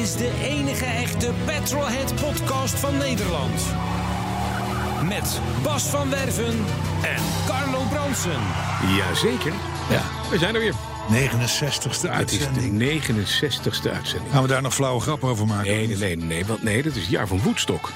[0.00, 3.62] Is de enige echte Petrolhead podcast van Nederland.
[5.04, 6.64] Met Bas van Werven
[7.02, 8.40] en Carlo Bronsen.
[8.96, 9.52] Jazeker.
[9.90, 10.74] Ja, we zijn er weer.
[11.10, 13.02] 69ste Het is de uitzending.
[13.02, 14.32] 69ste uitzending.
[14.32, 15.70] Gaan we daar nog flauwe grap over maken?
[15.70, 17.90] Nee, nee, nee, nee, want nee, dat is het jaar van Woodstock.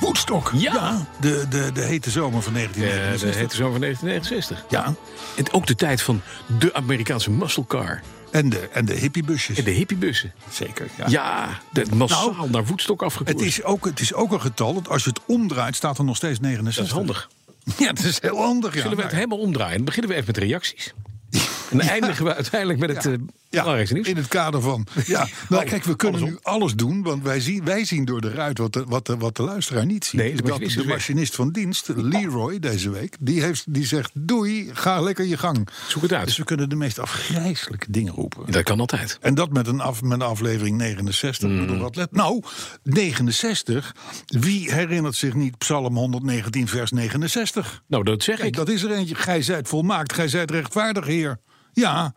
[0.00, 0.50] Woodstock.
[0.54, 1.06] Ja.
[1.20, 3.40] de, de, de hete zomer van Eh, dat 1969.
[3.40, 4.64] heette zo van 1969.
[4.68, 4.94] ja.
[5.36, 6.22] En ook de tijd van
[6.58, 8.00] de Amerikaanse muscle car.
[8.30, 9.58] En de, en de hippiebusjes.
[9.58, 10.32] En de hippiebussen.
[10.50, 10.88] Zeker.
[10.96, 11.04] Ja.
[11.08, 13.38] Ja, de massaal Nou, naar Woodstock afgekoerd.
[13.38, 16.04] Het, is ook, het is ook een getal dat als je het omdraait, staat er
[16.04, 16.76] nog steeds 69.
[16.76, 17.28] Dat is handig.
[17.78, 18.74] Ja, dat is heel handig.
[18.74, 18.80] Ja.
[18.80, 19.76] Zullen we het Nou, helemaal omdraaien?
[19.76, 20.92] Dan beginnen we even met reacties.
[21.70, 23.12] En dan eindigen we uiteindelijk met het eh
[23.50, 24.86] ja, in het kader van.
[25.06, 28.30] Ja, nou, kijk, we kunnen nu alles doen, want wij zien, wij zien door de
[28.30, 30.20] ruit wat de, wat de, wat de luisteraar niet ziet.
[30.20, 30.96] Nee, de Dat machinist de is weg.
[30.96, 35.68] machinist van dienst, Leroy, deze week, die, heeft, die zegt: Doei, ga lekker je gang.
[35.88, 36.26] Zoek het uit.
[36.26, 38.52] Dus we kunnen de meest afgrijzelijke dingen roepen.
[38.52, 39.18] Dat kan altijd.
[39.20, 41.48] En dat met een, af, met een aflevering 69.
[41.48, 41.58] Mm.
[41.58, 42.42] Bedoel, wat let, nou,
[42.82, 43.94] 69.
[44.26, 47.82] Wie herinnert zich niet Psalm 119, vers 69?
[47.86, 48.54] Nou, dat zeg Kijk, ik.
[48.56, 49.14] dat is er eentje.
[49.14, 51.38] Gij zijt volmaakt, gij zijt rechtvaardig, Heer.
[51.72, 52.14] Ja,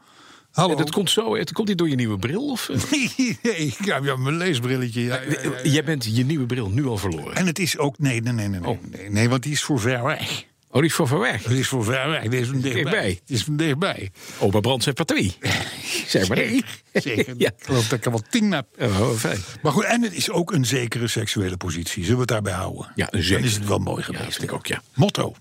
[0.52, 0.72] hallo.
[0.72, 1.36] En dat komt zo.
[1.36, 2.50] Het komt niet door je nieuwe bril?
[2.50, 2.82] Of, eh?
[2.92, 5.02] nee, ik heb ja, mijn leesbrilletje.
[5.02, 5.70] Ja, ja, ja, ja.
[5.72, 7.36] Jij bent je nieuwe bril nu al verloren.
[7.36, 8.00] En het is ook.
[8.00, 8.78] Nee, nee, nee, nee, nee, Oh.
[8.92, 10.44] nee, nee, want die is voor ver weg.
[10.74, 11.44] Oh, die is voor ver weg.
[11.44, 12.22] Het is voor ver weg.
[12.24, 13.10] Dit is van dichtbij.
[13.10, 14.12] Het is van dichtbij.
[14.40, 15.36] Opa Brands heeft patrie.
[16.08, 16.64] Zeg maar nee.
[16.94, 17.34] Zeker.
[17.38, 17.50] Ja.
[17.58, 18.68] Ik geloof dat ik er wel tien heb.
[18.80, 19.40] Oh, fijn.
[19.62, 22.02] Maar goed, en het is ook een zekere seksuele positie.
[22.02, 22.92] Zullen we het daarbij houden?
[22.96, 24.24] Ja, een Dan is het wel mooi Ja, geweest.
[24.24, 24.81] dat vind ik ook, ja.
[24.94, 25.36] Motto.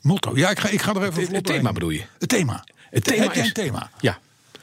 [0.00, 0.36] Motto.
[0.36, 2.02] Ja, ik ga, ik ga er even Het, het thema bedoel je?
[2.18, 2.64] Het thema.
[2.90, 3.48] Het thema Heb jij is...
[3.48, 3.90] een thema?
[4.00, 4.18] Ja.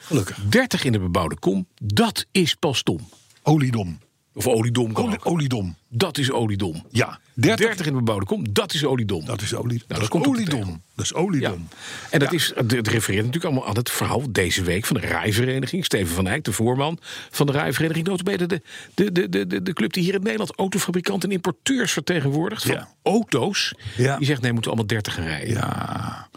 [0.06, 0.38] Gelukkig.
[0.50, 3.10] 30 in de bebouwde kom, dat is pas dom.
[3.44, 4.00] Oliedom.
[4.38, 5.76] Of oliedom kan Olie, oliedom.
[5.90, 6.86] Dat is oliedom.
[6.92, 7.20] Ja.
[7.34, 7.86] 30, 30.
[7.86, 9.26] in de bebouwde kom, dat is oliedom.
[9.26, 9.78] Dat is olie.
[9.88, 10.82] dat, dat is oliedom.
[10.96, 11.18] Dat is Ja.
[11.20, 11.68] oliedom.
[12.10, 15.86] En dat is, het refereert natuurlijk allemaal aan het verhaal deze week van de rijvereniging.
[15.86, 17.00] Steven van Eyck, de voorman
[17.32, 18.08] van de rijvereniging.
[18.08, 18.62] Notabene de,
[18.94, 22.64] de, de, de, de, de club die hier in Nederland autofabrikanten en importeurs vertegenwoordigt.
[22.64, 22.88] Van Ja.
[23.04, 23.74] auto's.
[23.98, 24.18] Ja.
[24.18, 25.50] Die zegt nee, we moeten allemaal 30 gaan rijden.
[25.54, 26.28] Ja.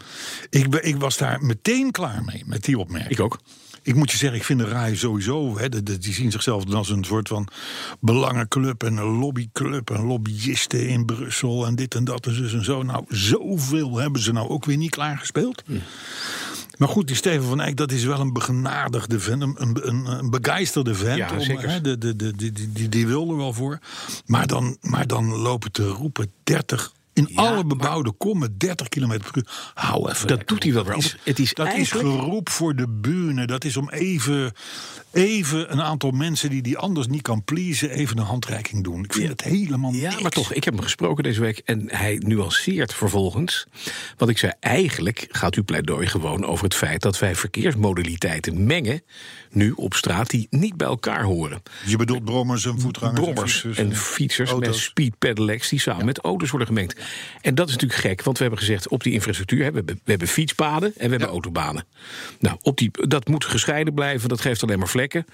[0.49, 3.11] Ik, ben, ik was daar meteen klaar mee, met die opmerking.
[3.11, 3.39] Ik ook.
[3.89, 6.63] Ik moet je zeggen, ik vind de RAI sowieso, hè, de- de- die zien zichzelf
[6.63, 7.47] dan als een soort van
[7.99, 12.63] belangenclub en een lobbyclub en lobbyisten in Brussel en dit en dat en zus en
[12.63, 12.83] zo.
[12.83, 15.63] Nou, zoveel hebben ze nou ook weer niet klaargespeeld.
[16.77, 20.29] Maar goed, die Steven van Eyck, dat is wel een begenadigde vent, een, een, een,
[20.29, 21.17] begeisterde vent.
[21.17, 21.69] Ja, om, zeker.
[21.69, 23.79] hè, de, de, de, die, die, die, die wil er wel voor.
[24.25, 26.91] Maar dan, maar dan lopen te roepen 30
[27.27, 29.71] in alle bebouwde kom met 30 km per uur.
[29.73, 30.27] Hou even.
[30.27, 33.45] Dat doet hij wel is, Het is dat is geroep voor de bühne.
[33.47, 34.51] Dat is om even,
[35.11, 37.89] even een aantal mensen die die anders niet kan pleasen...
[37.89, 39.03] even een handreiking doen.
[39.03, 40.21] Ik vind het helemaal Ja, niks.
[40.21, 43.67] maar toch, ik heb hem gesproken deze week en hij nuanceert vervolgens.
[44.17, 49.01] Want ik zei, eigenlijk gaat uw pleidooi gewoon over het feit dat wij verkeersmodaliteiten mengen.
[49.51, 51.61] nu op straat die niet bij elkaar horen.
[51.85, 56.19] Je bedoelt brommers en voetgangers Brommers fietsers en fietsers met speed pedelecs die samen met
[56.19, 56.99] auto's worden gemengd.
[57.41, 59.95] En dat is natuurlijk gek, want we hebben gezegd op die infrastructuur, hè, we hebben,
[60.03, 61.83] we hebben fietspaden en we hebben autobanen.
[62.39, 65.25] Nou, op die, dat moet gescheiden blijven, dat geeft alleen maar vlekken.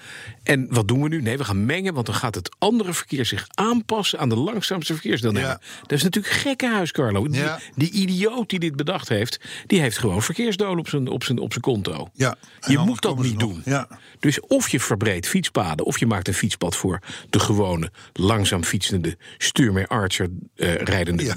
[0.42, 1.22] En wat doen we nu?
[1.22, 4.92] Nee, we gaan mengen, want dan gaat het andere verkeer zich aanpassen aan de langzaamste
[4.92, 5.48] verkeersdeelnemer.
[5.48, 5.60] Ja.
[5.82, 7.28] Dat is natuurlijk gekkenhuis, Carlo.
[7.28, 7.58] Die, Ja.
[7.74, 11.50] die idioot die dit bedacht heeft, die heeft gewoon verkeersdolen op zijn, op zijn, op
[11.50, 12.10] zijn konto.
[12.14, 12.36] Ja,
[12.66, 13.62] Je moet dat niet doen.
[13.64, 13.88] Ja.
[14.20, 17.00] Dus of je verbreedt fietspaden, of je maakt een fietspad voor
[17.30, 21.32] de gewone, langzaam fietsende, stuur met Archer eh, rijdende Ja,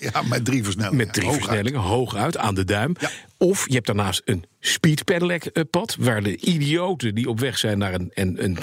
[0.00, 0.96] Ja, met drie versnellingen.
[1.04, 1.44] Met drie Hooguit.
[1.44, 2.94] versnellingen, hooguit aan de duim.
[3.00, 3.10] Ja.
[3.38, 7.58] Of je hebt daarnaast een speed pedelec eh, pad, waar de idioten die op weg
[7.58, 8.58] zijn naar een, een, een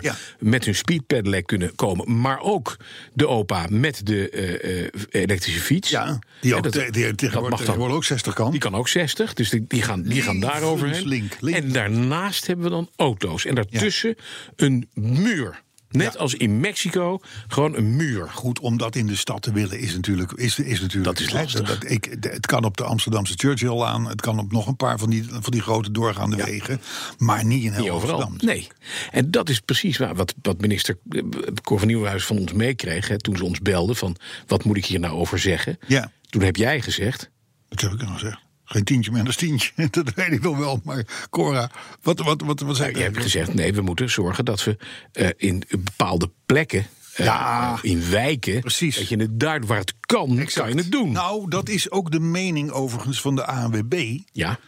[0.00, 0.14] Ja.
[0.38, 2.20] met hun speed pedelec kunnen komen.
[2.20, 2.76] Maar ook
[3.12, 5.90] de opa met de eh, eh, elektrische fiets.
[5.90, 8.50] Ja, die, ook, dat- die, dat tegenwoordig, mag tegenwoordig ook 60 kan.
[8.50, 11.08] die kan ook 60, dus die, die gaan, die gaan daar overheen.
[11.08, 11.56] Link, link.
[11.56, 13.44] En daarnaast hebben we dan auto's.
[13.44, 14.16] En daartussen
[14.56, 15.62] een muur.
[15.92, 16.18] Net Ja.
[16.18, 18.28] als in Mexico, gewoon een muur.
[18.30, 20.32] Goed, om dat in de stad te willen is natuurlijk...
[20.32, 21.68] Is, is natuurlijk Dat is lastig.
[21.78, 24.08] dat- ik, het kan op de Amsterdamse Churchill-laan.
[24.08, 26.80] Het kan op nog een paar van die, van die grote doorgaande wegen.
[27.18, 28.22] Maar niet in heel Niet overal.
[28.22, 28.46] Amsterdam.
[28.56, 28.68] Nee.
[29.10, 31.22] En dat is precies waar, wat, wat minister eh,
[31.62, 33.08] Cor van Nieuwenhuis van ons meekreeg.
[33.08, 34.16] hè, Toen ze ons belden van,
[34.46, 35.78] wat moet ik hier nou over zeggen?
[35.86, 36.10] Ja.
[36.28, 37.30] Toen heb jij gezegd,
[37.68, 38.38] Dat heb ik nog gezegd.
[38.72, 40.80] Geen tientje meer dan tientje, dat weet ik nog wel.
[40.84, 41.70] Maar Cora,
[42.02, 44.76] wat, wat, wat, wat zei Nou, je hebt gezegd, nee, we moeten zorgen dat we
[45.12, 46.86] eh, in bepaalde plekken.
[47.14, 47.78] eh, Ja.
[47.82, 48.60] in wijken.
[48.60, 48.96] Precies.
[48.96, 51.12] Dat je het daar waar het kan, kan je het doen.
[51.12, 54.18] Nou, dat is ook de mening overigens van de ANWB.
[54.32, 54.58] ja,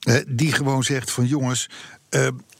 [0.00, 1.68] eh, die gewoon zegt van jongens,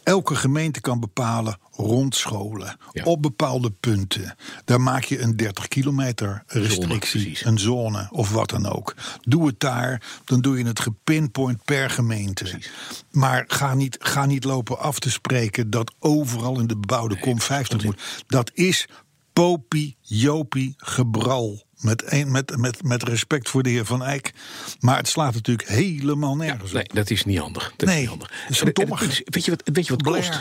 [0.07, 2.77] elke gemeente kan bepalen rond scholen.
[2.93, 3.05] Ja.
[3.05, 4.35] Op bepaalde punten.
[4.65, 7.39] Daar maak je een 30 kilometer restrictie.
[7.47, 8.95] een zone of wat dan ook.
[9.21, 12.61] Doe het daar, dan doe je het gepinpoint per gemeente.
[13.11, 17.41] Maar ga niet, ga niet lopen af te spreken dat overal in de bebouwde kom
[17.41, 18.01] 50 moet.
[18.27, 18.89] Dat is
[19.33, 21.66] popie, jopie, gebral.
[21.81, 24.33] Met, met, met, met respect voor de heer Van Eyck.
[24.81, 26.95] Maar het slaat natuurlijk helemaal nergens nee, op.
[26.95, 27.73] dat is niet handig.
[27.77, 28.33] Dat Nee, is niet handig.
[28.49, 29.03] is dommig.
[29.03, 30.41] en- weet, je wat, weet je wat kost?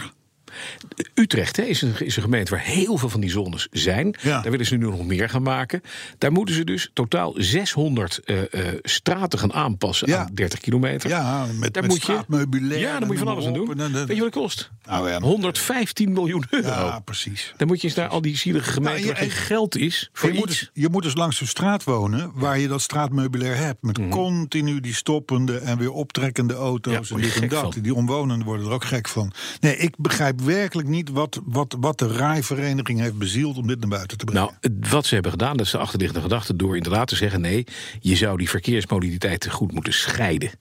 [1.13, 4.16] Utrecht hè, is, een, is een gemeente waar heel veel van die zones zijn.
[4.22, 4.42] Ja.
[4.42, 5.81] Daar willen ze nu nog meer gaan maken.
[6.18, 10.18] Daar moeten ze dus totaal 600 eh, eh, straten gaan aanpassen Ja.
[10.19, 11.10] aan 30 kilometer.
[11.10, 13.80] Ja, met- daar met moet je, straatmeubilair Ja, daar moet je van alles aan doen.
[13.80, 14.72] En Weet je wat het kost?
[14.86, 16.68] Nou ja, 115 miljoen euro.
[16.68, 17.54] Ja, precies.
[17.58, 20.31] Dan moet je eens naar al die zielige gemeenten Nou, waar geen geld is voor
[20.31, 20.60] Je moet, iets.
[20.60, 23.81] dus, je moet dus langs een straat wonen waar je dat straatmeubilair hebt.
[23.81, 24.10] Met Mhm.
[24.10, 27.74] continu die stoppende en weer optrekkende auto's en dit en gek dat.
[27.74, 27.81] van.
[27.84, 29.31] Die omwonenden worden er ook gek van.
[29.60, 33.89] Nee, ik begrijp werkelijk niet wat, wat, wat de RAI-vereniging heeft bezield om dit naar
[33.89, 34.57] buiten te brengen.
[34.62, 36.56] Nou, wat ze hebben gedaan, dat is de achterliggende gedachte...
[36.56, 37.42] door inderdaad te zeggen...
[37.42, 37.65] nee,
[38.00, 40.51] je zou die verkeersmodaliteiten goed moeten scheiden.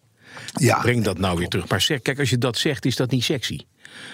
[0.55, 1.69] ja, Breng dat nou weer terug.
[1.69, 3.61] Maar zeg, kijk, als je dat zegt, is dat niet sexy.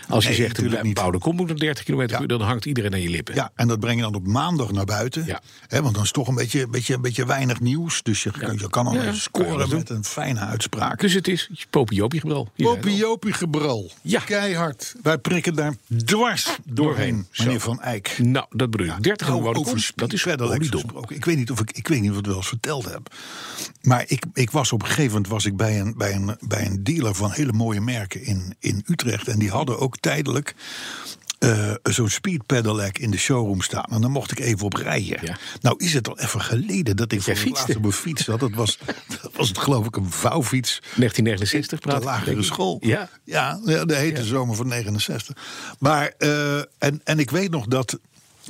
[0.08, 2.20] Als je zegt, een bouwde kom moet op 30 km per Ja.
[2.20, 2.26] uur...
[2.28, 3.34] dan hangt iedereen aan je lippen.
[3.34, 5.26] Ja, en dat breng je dan op maandag naar buiten.
[5.26, 5.40] Ja.
[5.66, 8.02] Hè, want dan is het toch een beetje, beetje, een beetje weinig nieuws.
[8.02, 11.00] Dus je, je kan al even je scoren met een fijne uitspraak.
[11.00, 12.48] Dus het is popiopie gebral.
[12.54, 12.90] Je zei het al.
[12.90, 13.90] Popiopie gebrul.
[14.02, 14.20] Ja.
[14.20, 14.94] Keihard.
[15.02, 15.74] Wij prikken daar
[16.04, 17.60] dwars doorheen, meneer.
[17.60, 18.18] Van Eyck.
[18.18, 19.02] Nou, dat bedoel ik.
[19.02, 21.16] 30 Nou, gewone over kom, dat is gesproken.
[21.16, 23.14] Ik weet niet of ik, ik weet niet of ik het wel eens verteld heb.
[23.82, 26.66] Maar ik, ik was op een gegeven moment was ik bij een, bij een, bij
[26.66, 29.28] een dealer van hele mooie merken in, in Utrecht.
[29.28, 30.54] En die hadden ook tijdelijk
[31.40, 33.84] eh, zo'n speed pedelec in de showroom staan.
[33.90, 35.18] En dan mocht ik even op rijden.
[35.22, 35.36] Ja.
[35.60, 38.40] Nou is het al even geleden dat ik voor het laatst op een fiets zat.
[38.40, 38.78] Dat was,
[39.22, 40.78] dat was het geloof ik een vouwfiets.
[40.80, 42.78] 1969 De praat ik, lagere school.
[42.80, 43.08] Ja.
[43.24, 45.36] ja, ja, de hete zomer van 69.
[45.78, 47.98] Maar, eh, en, en ik weet nog dat.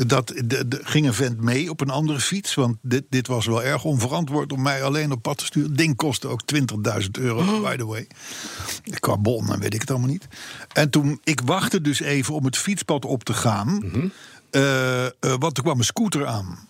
[0.07, 2.55] Dat de, de, ging een vent mee op een andere fiets.
[2.55, 5.77] Want dit, dit was wel erg onverantwoord om mij alleen op pad te sturen.
[5.77, 7.63] Ding kostte ook 20.000 euro, Oh.
[7.63, 8.07] by the way.
[9.01, 10.29] Qua bon, en weet ik het allemaal niet.
[10.73, 13.69] En toen, ik wachtte dus even om het fietspad op te gaan.
[13.85, 14.07] Mhm.
[14.51, 16.69] eh, eh, want er kwam een scooter aan.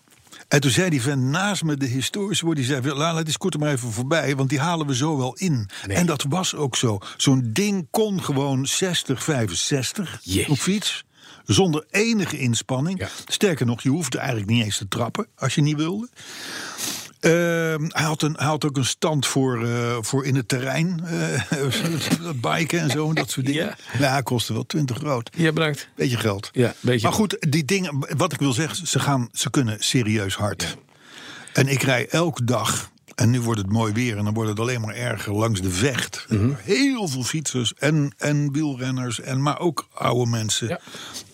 [0.49, 2.93] En toen zei die vent naast me, de historische woord, die zei...
[2.95, 5.69] "La, laat die scooter maar even voorbij, want die halen we zo wel in.
[5.87, 5.97] Nee.
[5.97, 6.99] En dat was ook zo.
[7.17, 10.49] Zo'n ding kon gewoon 60, 65 Jezus.
[10.49, 11.05] op fiets.
[11.55, 12.99] Zonder enige inspanning.
[12.99, 13.09] Ja.
[13.27, 16.09] Sterker nog, je hoefde eigenlijk niet eens te trappen als je niet wilde.
[17.21, 21.03] Ehm, hij, had een, hij had ook een stand voor, eh, voor in het terrein.
[21.07, 21.43] eh
[22.51, 23.77] biken en zo, en dat soort dingen.
[23.99, 24.21] Ja.
[24.21, 25.31] Kostte wel 20 groot.
[25.37, 25.89] Ja, bedankt.
[25.97, 26.51] Beetje geld.
[26.53, 27.07] Ja, beetje.
[27.07, 30.63] Maar goed, die dingen, wat ik wil zeggen, ze, gaan, ze kunnen serieus hard.
[30.63, 30.69] Ja.
[31.53, 34.17] En ik rij elke dag, en nu wordt het mooi weer...
[34.19, 36.27] en dan wordt het alleen maar erger langs de vecht.
[36.29, 36.51] Mhm.
[36.57, 40.81] Heel veel fietsers en, en wielrenners, en, maar ook oude mensen Ja.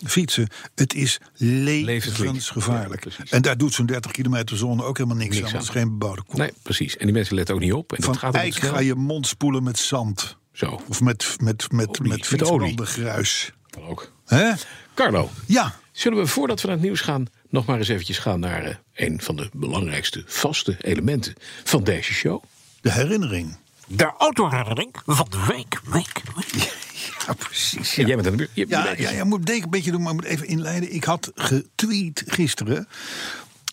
[0.05, 0.47] fietsen.
[0.75, 3.03] Het is Levensgevaarlijk.
[3.05, 5.53] Ja, en daar doet zo'n 30 kilometer zone ook helemaal niks, Niks aan.
[5.53, 6.39] het is geen bebouwde kom.
[6.39, 6.97] Nee, precies.
[6.97, 7.89] En die mensen letten ook niet op.
[7.91, 10.37] En dat Van gaat ook eik ga je mond spoelen met zand.
[10.51, 13.51] Zo, Of met, met, met, Olie, met met gruis.
[13.69, 14.11] kan ook.
[14.25, 14.51] Hè?
[14.95, 17.25] Carlo, Ja, zullen we voordat we naar het nieuws gaan...
[17.49, 22.13] nog maar eens eventjes gaan naar eh, een van de belangrijkste vaste elementen van deze
[22.13, 22.43] show?
[22.81, 23.55] de herinnering.
[23.87, 26.73] De autoherinnering van de week, week, week.
[27.27, 27.95] Ja, precies.
[27.95, 28.05] Ja.
[28.05, 30.29] Jij bent aan de Ja, je- ja, ja, moet een beetje doen, maar ik moet
[30.29, 30.93] even inleiden.
[30.93, 32.87] Ik had getweet gisteren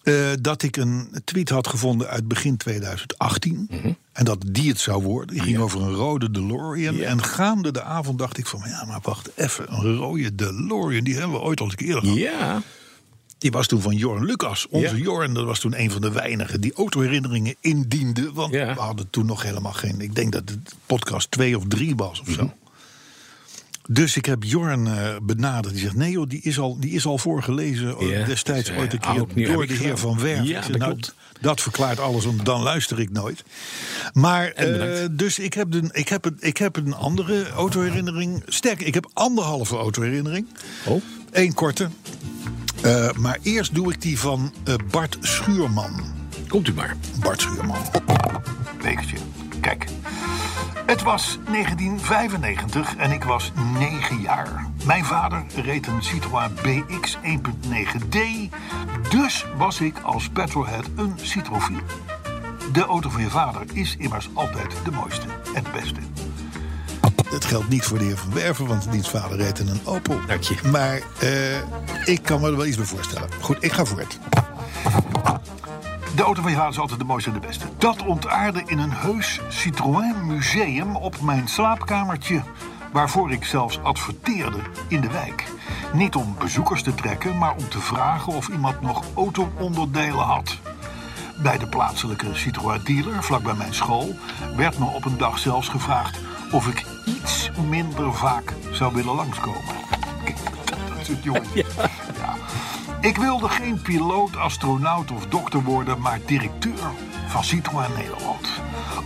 [0.03, 3.69] eh, dat ik een tweet had gevonden uit begin 2018.
[4.13, 5.35] En dat die het zou worden.
[5.35, 6.95] Die ging over een rode DeLorean.
[6.97, 7.07] Ja.
[7.09, 9.73] En gaande de avond dacht ik van, ja, maar wacht even.
[9.73, 12.19] Een rode DeLorean, die hebben we ooit al een keer eerder gehad.
[12.19, 12.63] Ja,
[13.45, 14.67] Die was toen van Jorn Lucas.
[14.71, 15.03] Onze Ja.
[15.03, 18.33] Jorn, dat was toen een van de weinigen die autoherinneringen indiende.
[18.33, 18.75] Want Ja.
[18.75, 20.01] we hadden toen nog helemaal geen...
[20.01, 22.43] Ik denk dat het podcast twee of drie was of zo.
[22.45, 22.53] Mhm.
[23.89, 25.75] Dus ik heb Jorn eh, benaderd.
[25.75, 27.97] Die zegt, nee joh, die is al, die is al voorgelezen.
[27.99, 28.99] eh, destijds ooit een
[29.35, 29.99] keer door de heer.
[29.99, 30.45] Van Werf.
[30.47, 30.99] Ja, dat nou,
[31.41, 33.45] dat verklaart alles, want dan luister ik nooit.
[34.13, 38.43] Maar, eh, dus ik heb, een, ik, heb een, ik heb een andere autoherinnering.
[38.47, 40.47] Sterker, ik heb anderhalve autoherinnering.
[40.87, 41.03] Oh.
[41.31, 41.89] Eén korte.
[42.85, 45.91] Eh, maar eerst doe ik die van eh, Bart Schuurman.
[46.49, 46.97] komt u maar.
[47.21, 47.83] Bart Schuurman.
[48.83, 49.17] Bekertje.
[49.61, 49.87] Kijk.
[50.87, 54.67] Het was 1995 en ik was 9 jaar.
[54.87, 58.19] Mijn vader reed een Citroën BX 1.9D.
[59.11, 61.81] Dus was ik als petrolhead een Citrofiel.
[62.73, 66.01] De auto van je vader is immers altijd de mooiste en de beste.
[67.35, 70.21] Dat geldt niet voor de heer Van Werven, want diens vader reed in een Opel.
[70.27, 70.57] Dank je.
[70.71, 71.59] Maar eh,
[72.05, 73.29] ik kan me er wel iets bij voorstellen.
[73.41, 74.19] Goed, ik ga voort.
[76.15, 77.65] De auto van je vader is altijd de mooiste en de beste.
[77.79, 82.43] Dat ontaarde in een heus Citroën museum op mijn slaapkamertje.
[82.93, 85.45] Waarvoor ik zelfs adverteerde in de wijk.
[85.93, 90.59] Niet om bezoekers te trekken, maar om te vragen of iemand nog auto-onderdelen had.
[91.43, 94.15] Bij de plaatselijke Citroën dealer vlakbij mijn school
[94.57, 96.19] werd me op een dag zelfs gevraagd
[96.53, 99.75] of ik iets minder vaak zou willen langskomen.
[100.97, 101.49] Dat soort jongens.
[102.19, 102.37] Ja.
[103.01, 106.91] Ik wilde geen piloot, astronaut of dokter worden, maar directeur
[107.27, 108.49] van Citroën Nederland.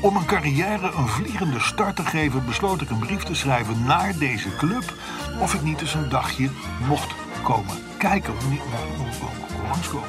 [0.00, 4.18] Om een carrière een vliegende start te geven, besloot ik een brief te schrijven naar
[4.18, 4.94] deze club.
[5.40, 6.50] Of ik niet eens een dagje
[6.88, 8.60] mocht komen kijken, of niet
[9.68, 10.08] langskomen.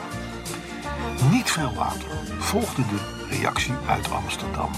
[1.31, 2.07] Niet veel later
[2.37, 4.69] volgde de reactie uit Amsterdam.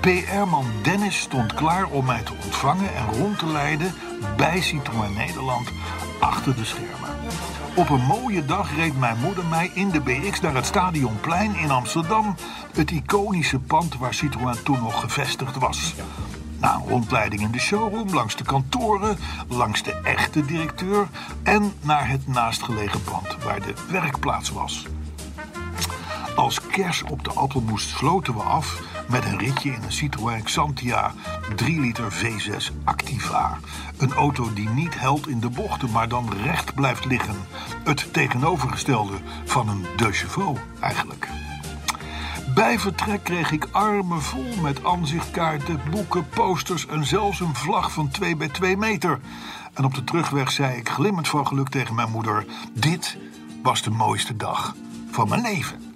[0.00, 3.94] PR-man Dennis stond klaar om mij te ontvangen en rond te leiden
[4.36, 5.68] bij Citroën Nederland
[6.20, 7.10] achter de schermen.
[7.74, 11.70] Op een mooie dag reed mijn moeder mij in de BX naar het Stadionplein in
[11.70, 12.34] Amsterdam,
[12.72, 15.94] het iconische pand waar Citroën toen nog gevestigd was.
[16.60, 21.08] Na een rondleiding in de showroom, langs de kantoren, langs de echte directeur
[21.42, 24.86] en naar het naastgelegen pand waar de werkplaats was.
[26.40, 31.12] Als kers op de appelmoes sloten we af met een ritje in een Citroën Xantia
[31.56, 33.58] 3 liter V6 Activa.
[33.98, 37.36] Een auto die niet helt in de bochten, maar dan recht blijft liggen.
[37.84, 41.28] Het tegenovergestelde van een De Chevaux eigenlijk.
[42.54, 48.08] Bij vertrek kreeg ik armen vol met aanzichtkaarten, boeken, posters en zelfs een vlag van
[48.08, 49.20] 2 bij 2 meter.
[49.72, 53.18] En op de terugweg zei ik glimmend van geluk tegen mijn moeder: Dit
[53.62, 54.74] was de mooiste dag
[55.10, 55.89] van mijn leven.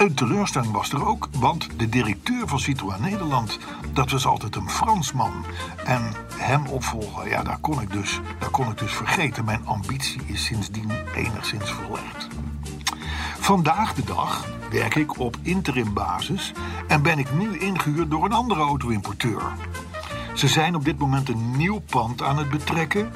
[0.00, 3.58] Een teleurstelling was er ook, want de directeur van Citroën Nederland,
[3.92, 5.44] dat was altijd een Fransman.
[5.84, 9.44] En hem opvolgen, ja, daar kon ik dus, daar kon ik dus vergeten.
[9.44, 12.28] Mijn ambitie is sindsdien enigszins verlegd.
[13.38, 16.52] Vandaag de dag werk ik op interim basis
[16.88, 19.42] en ben ik nu ingehuurd door een andere auto-importeur.
[20.34, 23.12] Ze zijn op dit moment een nieuw pand aan het betrekken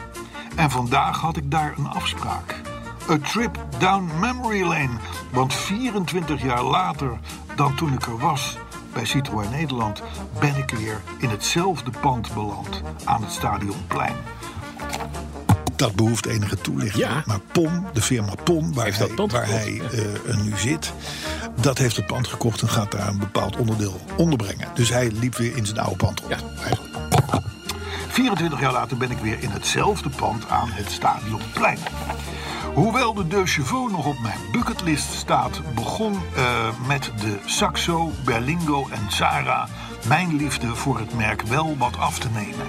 [0.57, 2.74] en vandaag had ik daar een afspraak.
[3.11, 4.99] A trip down memory lane.
[5.31, 7.19] Want 24 jaar later
[7.57, 8.57] dan toen ik er was
[8.93, 10.03] bij Citroën Nederland,
[10.41, 14.15] ben ik weer in hetzelfde pand beland aan het Stadionplein.
[15.77, 17.05] Dat behoeft enige toelichting.
[17.05, 17.23] Ja.
[17.27, 20.93] Maar POM, de firma POM, waar Heeft hij, dat waar hij eh, nu zit,
[21.61, 24.69] dat heeft het pand gekocht en gaat daar een bepaald onderdeel onderbrengen.
[24.75, 26.33] Dus hij liep weer in zijn oude pand rond.
[26.41, 26.63] Ja.
[26.65, 26.93] eigenlijk.
[28.09, 31.79] 24 jaar later ben ik weer in hetzelfde pand aan het Stadionplein.
[32.75, 38.87] Hoewel de De Chevaux nog op mijn bucketlist staat, begon eh, met de Saxo, Berlingo
[38.91, 39.69] en Zara
[40.09, 42.67] mijn liefde voor het merk wel wat af te nemen.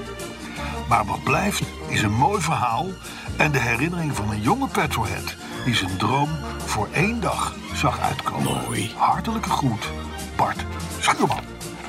[0.89, 2.88] Maar wat blijft is een mooi verhaal
[3.38, 5.35] en de herinnering van een jonge petrolhead
[5.65, 6.29] die zijn droom
[6.65, 8.62] voor één dag zag uitkomen.
[8.63, 8.91] Mooi.
[8.97, 9.89] Hartelijke groet,
[10.35, 10.65] Bart
[11.00, 11.43] Schuurman.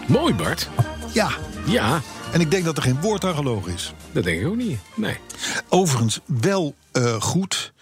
[0.06, 0.68] Mooi, Bart.
[1.12, 1.28] Ja,
[1.64, 2.00] Ja,
[2.32, 3.92] en ik denk dat er geen woord aan gelogen is.
[4.12, 4.78] dat denk ik ook niet.
[4.94, 5.18] Nee.
[5.68, 7.73] Overigens wel eh, goed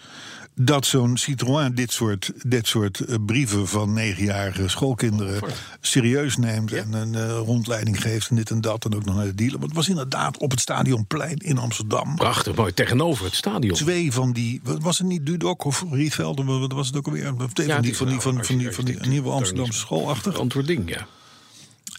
[0.55, 5.41] dat zo'n Citroën dit soort, dit soort eh, brieven van negenjarige schoolkinderen
[5.81, 9.25] serieus neemt en een eh, rondleiding geeft en dit en dat en ook nog naar
[9.25, 9.57] de dealer.
[9.57, 12.15] Want het was inderdaad op het Stadionplein in Amsterdam.
[12.15, 12.73] Prachtig mooi.
[12.73, 13.73] Tegenover het stadion.
[13.73, 17.05] Twee van die, wat was het niet Dudok of Rietveld, of wat was het ook
[17.05, 17.33] alweer?
[17.53, 20.39] Twee Ja, van die, van die, van, nou van die, van die, schoolachtig.
[20.39, 21.07] Antwoord ding, ja.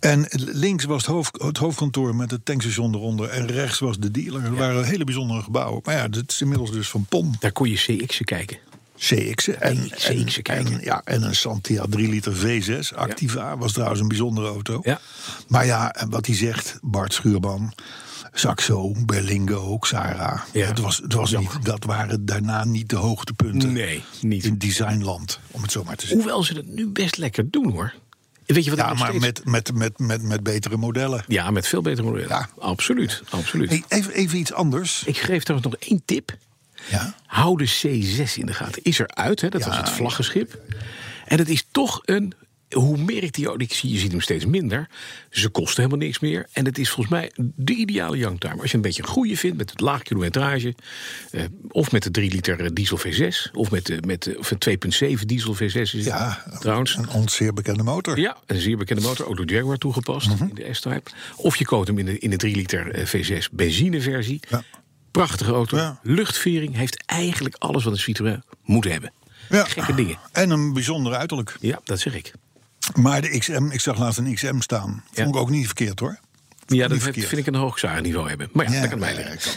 [0.00, 3.28] En links was het, hoofd, het hoofdkantoor met het tankstation eronder.
[3.28, 4.44] En rechts was de dealer.
[4.44, 5.80] Er waren hele bijzondere gebouwen.
[5.84, 7.34] Maar ja, dit is inmiddels dus van POM.
[7.38, 8.58] Daar kon je CX'en kijken.
[8.98, 9.60] CX'en.
[9.60, 10.72] En, en, kijken.
[10.72, 13.56] en, ja, en een Santia 3 liter V6 Activa.
[13.58, 14.80] Was trouwens een bijzondere auto.
[14.82, 15.00] Ja.
[15.48, 17.72] Maar ja, en wat hij zegt, Bart Schuurman.
[18.32, 20.44] Saxo, Berlingo, Xara.
[20.52, 20.66] Ja.
[20.66, 23.72] Het was, het was niet, dat waren daarna niet de hoogtepunten.
[23.72, 24.44] Nee, niet.
[24.44, 26.22] In designland, om het zo maar te zeggen.
[26.22, 27.94] Hoewel ze het nu best lekker doen, hoor.
[28.46, 29.24] Weet je wat Ja, maar steeds...
[29.24, 31.24] met, met, met, met, met betere modellen.
[31.26, 32.28] Ja, met veel betere modellen.
[32.28, 32.48] Ja.
[32.58, 33.68] Absoluut, absoluut.
[33.68, 35.02] Hey, even, even iets anders.
[35.06, 36.36] Ik geef trouwens nog één tip.
[36.90, 37.14] Ja.
[37.26, 38.82] Hou de C6 in de gaten.
[38.82, 39.48] Is er uit, hè?
[39.48, 40.60] dat was het vlaggenschip.
[41.24, 42.34] En het is toch een.
[42.70, 43.60] Hoe die ook?
[43.60, 44.88] Ik zie, je ziet hem steeds minder.
[45.30, 46.46] Ze kosten helemaal niks meer.
[46.52, 48.60] En het is volgens mij de ideale youngtimer.
[48.60, 50.74] Als je een beetje een goede vindt met het laag kilometrage.
[51.30, 53.50] eh, of met de 3 liter eh, diesel V6.
[53.52, 54.78] Of met de, met de, of een
[55.18, 56.96] 2,7 diesel V6 is het Ja, trouwens.
[56.96, 58.18] een ons zeer bekende motor.
[58.20, 60.42] Ja, een zeer bekende motor, ook door Jaguar toegepast Mhm.
[60.44, 61.10] in de S-Type.
[61.36, 64.40] Of je koopt hem in de, in de 3 liter eh, V6 benzineversie.
[64.48, 64.62] Ja.
[65.10, 65.76] Prachtige auto.
[65.76, 66.00] Ja.
[66.02, 69.12] Luchtvering heeft eigenlijk alles wat een Citroën moet hebben.
[69.50, 69.64] Ja.
[69.64, 70.18] Gekke dingen.
[70.32, 71.56] En een bijzonder uiterlijk.
[71.60, 72.32] Ja, dat zeg ik.
[72.94, 75.04] Maar de XM, ik zag laatst een XM staan.
[75.10, 75.22] Ja.
[75.22, 76.18] Vond ik ook niet verkeerd hoor.
[76.66, 78.48] Ja, dat vind ik een hoog niveau hebben.
[78.52, 79.50] Maar ja, dat kan mij ja, liggen.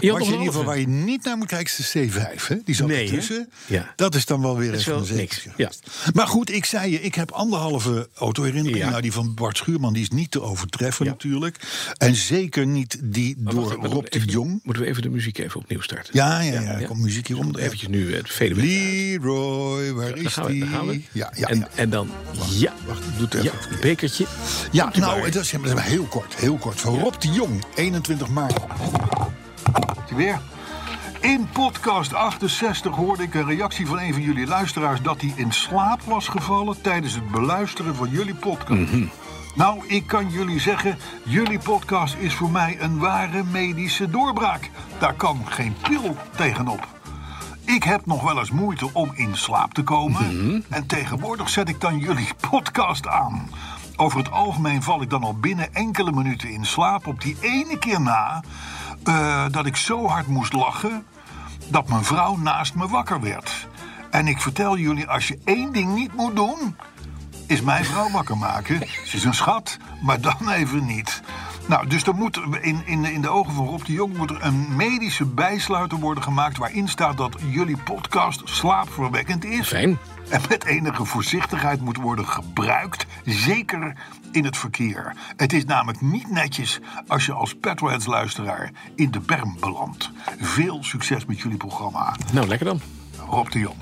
[0.00, 2.46] je in ieder geval waar je niet naar moet kijken is de C5.
[2.46, 2.56] Hè?
[2.64, 3.48] Die zat Nee, ertussen.
[3.66, 3.92] Ja.
[3.96, 5.70] Dat is dan wel weer even een niks, ja.
[6.14, 8.84] Maar goed, ik zei je, ik heb anderhalve autoherinnering.
[8.90, 11.56] Nou, die van Bart Schuurman die is niet te overtreffen natuurlijk.
[11.96, 14.60] En zeker niet die Maar door wacht, Rob de even- Jong.
[14.62, 16.10] Moeten we even de muziek even opnieuw starten?
[16.16, 17.60] Ja, ja, ja, komt muziek hier onder.
[17.62, 18.54] Eventjes nu eh, het vele.
[18.54, 20.60] Leroy, waar is die?
[20.60, 21.00] daar gaan we.
[21.12, 22.10] Ja, ja, en, dan,
[22.50, 23.80] ja, Wacht, doe het even.
[23.80, 24.26] bekertje.
[24.72, 26.80] Ja, nou, dat is heel kort, heel kort.
[26.80, 28.60] Van Rob de Jong, 21 maart.
[30.16, 30.40] Weer.
[31.20, 35.52] In podcast 68 hoorde ik een reactie van een van jullie luisteraars dat hij in
[35.52, 38.92] slaap was gevallen tijdens het beluisteren van jullie podcast.
[39.54, 44.70] Nou, ik kan jullie zeggen, jullie podcast is voor mij een ware medische doorbraak.
[44.98, 46.88] Daar kan geen pil tegenop.
[47.64, 50.64] Ik heb nog wel eens moeite om in slaap te komen.
[50.68, 53.48] En tegenwoordig zet ik dan jullie podcast aan.
[53.96, 57.06] Over het algemeen val ik dan al binnen enkele minuten in slaap.
[57.06, 58.42] Op die ene keer na
[59.04, 61.06] eh, dat ik zo hard moest lachen
[61.68, 63.68] dat mijn vrouw naast me wakker werd.
[64.10, 66.76] En ik vertel jullie, als je één ding niet moet doen,
[67.46, 68.78] is mijn vrouw wakker maken.
[69.04, 71.22] Ze is een schat, maar dan even niet.
[71.68, 74.44] Nou, dus er moet in, in, in de ogen van Rob de Jong moet er
[74.44, 79.68] een medische bijsluiter worden gemaakt waarin staat dat jullie podcast slaapverwekkend is.
[79.68, 79.98] Fijn.
[80.28, 83.96] En met enige voorzichtigheid moet worden gebruikt, zeker
[84.32, 85.16] in het verkeer.
[85.36, 90.10] Het is namelijk niet netjes als je als Petrolheads-luisteraar in de berm belandt.
[90.40, 92.16] Veel succes met jullie programma.
[92.32, 92.80] Nou, lekker dan.
[93.28, 93.76] Rob de Jong.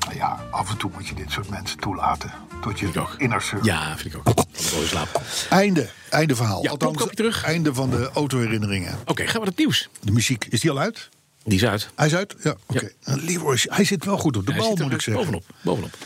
[0.00, 2.30] Nou ja, af en toe moet je dit soort mensen toelaten.
[2.60, 3.14] Tot je ook.
[3.18, 3.70] inner circle.
[3.72, 4.44] Ja, vind ik ook.
[4.86, 5.22] Slaap.
[5.50, 6.62] Einde, einde verhaal.
[6.62, 7.44] Ja, kopje terug.
[7.44, 8.98] einde van de autoherinneringen.
[9.06, 9.88] Oké, gaan we naar het nieuws.
[10.00, 11.08] De muziek, is die al uit?
[11.44, 11.90] Die is uit.
[11.94, 12.34] Hij is uit?
[12.42, 12.90] Ja, oké.
[13.04, 15.12] Nou, Leroy, hij zit wel goed op de Hij bal, moet ik zeggen.
[15.14, 15.96] Bovenop, bovenop.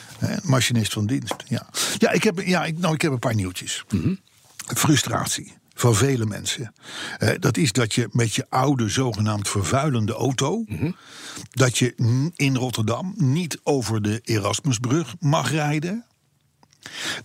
[0.43, 1.35] Machinist van dienst.
[1.49, 1.67] Ja,
[1.99, 3.85] ja, ik, heb, ja ik, nou, ik heb een paar nieuwtjes.
[3.91, 4.15] Mhm.
[4.57, 6.73] Frustratie van vele mensen.
[7.19, 10.65] Eh, dat is dat je met je oude, zogenaamd vervuilende auto.
[10.67, 10.91] Mhm.
[11.51, 11.95] dat je
[12.37, 16.05] in Rotterdam niet over de Erasmusbrug mag rijden.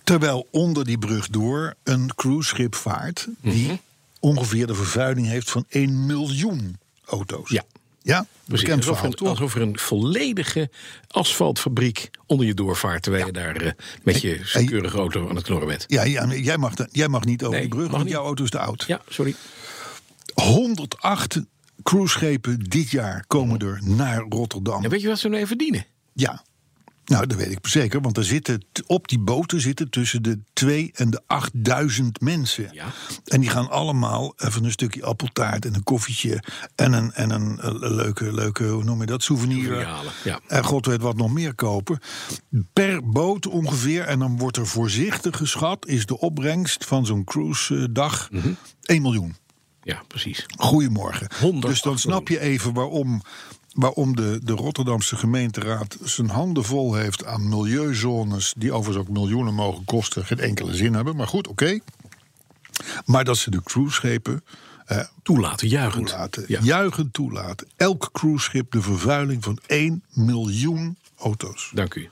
[0.03, 3.27] Terwijl onder die brug door een cruiseschip vaart.
[3.41, 3.75] die Mhm.
[4.19, 7.49] ongeveer de vervuiling heeft van 1 miljoen auto's.
[7.49, 7.63] Ja.
[8.01, 10.69] Ja, Precies, bekend alsof, verhaal, een, alsof er een volledige
[11.07, 13.03] asfaltfabriek onder je doorvaart...
[13.03, 13.71] terwijl je daar eh,
[14.03, 15.85] met je keurige auto aan het knorren bent.
[15.88, 18.13] Ja, ja, jij, mag, jij mag niet over Nee, die brug, want niet.
[18.13, 18.83] jouw auto is te oud.
[18.88, 19.35] Ja, sorry.
[20.33, 21.41] 108
[21.83, 24.83] cruiseschepen dit jaar komen er naar Rotterdam.
[24.83, 25.85] En weet je wat ze nou even verdienen?
[26.13, 26.43] Ja.
[27.09, 30.91] Nou, dat weet ik zeker, want er zitten op die boten zitten tussen de 2
[30.93, 32.69] en de 8000 mensen.
[32.71, 32.85] Ja.
[33.25, 36.43] En die gaan allemaal even een stukje appeltaart en een koffietje
[36.75, 39.79] en een, en een eh, leuke, leuke, hoe noem je dat, souvenir.
[40.23, 40.39] Ja.
[40.47, 41.99] En god weet wat nog meer kopen.
[42.73, 48.31] Per boot ongeveer, en dan wordt er voorzichtig geschat, is de opbrengst van zo'n cruise-dag
[48.31, 48.51] Mhm.
[48.81, 49.35] 1 miljoen.
[49.83, 50.45] Ja, precies.
[50.57, 51.27] Goedemorgen.
[51.39, 53.21] 108 Dus dan snap je even waarom,
[53.73, 58.53] waarom de, de Rotterdamse gemeenteraad zijn handen vol heeft aan milieuzones.
[58.58, 61.15] die overigens ook miljoenen mogen kosten, geen enkele zin hebben.
[61.15, 61.79] Maar goed, oké.
[63.05, 64.43] Maar dat ze de cruiseschepen
[64.86, 66.08] eh, Toelaten, juichend.
[66.08, 66.60] toelaten, Ja.
[66.63, 67.67] juichend toelaten.
[67.75, 71.71] Elk cruiseschip de vervuiling van 1 miljoen auto's.
[71.73, 72.10] Dank u.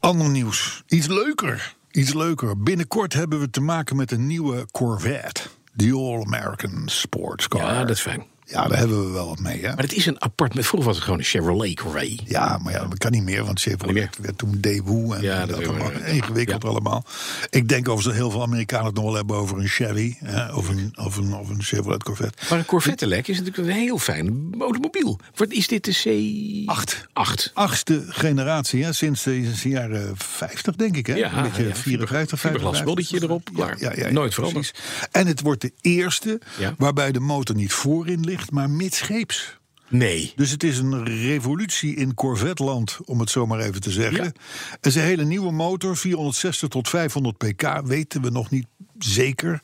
[0.00, 0.82] Ander nieuws.
[0.88, 1.74] Iets leuker.
[1.90, 2.62] Iets leuker.
[2.62, 5.40] Binnenkort hebben we te maken met een nieuwe Corvette.
[5.76, 7.60] The All-American Sports Car.
[7.74, 8.24] Ja, dat is fijn.
[8.48, 9.68] Ja, daar hebben we wel wat mee, hè?
[9.68, 10.52] Maar het is een apart...
[10.52, 12.16] Vroeger was het gewoon een Chevrolet Corvette.
[12.24, 15.56] Ja, maar ja, dat kan niet meer, want Chevrolet werd toen Daewoo en Ja, dat,
[15.60, 16.68] dat allemaal ingewikkeld Ja.
[16.68, 17.04] allemaal.
[17.50, 20.52] Ik denk overigens dat heel veel Amerikanen het nog wel hebben over een Chevy, hè,
[20.54, 22.38] of, een, of, een, of een Chevrolet Corvette.
[22.50, 25.18] Maar een Corvette lek is natuurlijk een heel fijn automobiel.
[25.34, 26.68] Wat is dit de C...
[26.70, 27.06] Acht.
[27.12, 27.50] 8.
[27.54, 31.06] Achtste generatie, hè, sinds de, jaren 50, denk ik.
[31.06, 31.14] Hè?
[31.14, 32.84] Ja, een beetje ja, 54, fiberglas 55.
[32.84, 33.96] bolletje erop, klaar.
[33.98, 34.72] Ja, Nooit veranderd.
[34.72, 35.08] precies.
[35.10, 36.40] En het wordt de eerste
[36.78, 39.58] waarbij de motor niet voorin ligt, maar midscheeps.
[39.88, 40.32] Nee.
[40.36, 44.24] Dus het is een revolutie in Corvette-land, om het zo maar even te zeggen.
[44.24, 44.32] Ja.
[44.70, 48.66] Het is een hele nieuwe motor, 460 tot 500 pk, weten we nog niet
[48.98, 49.60] zeker.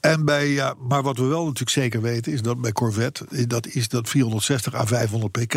[0.00, 3.44] En bij, ja, maar wat we wel natuurlijk zeker weten, is dat bij Corvette, eh,
[3.46, 5.52] dat is dat 460 à 500 pk.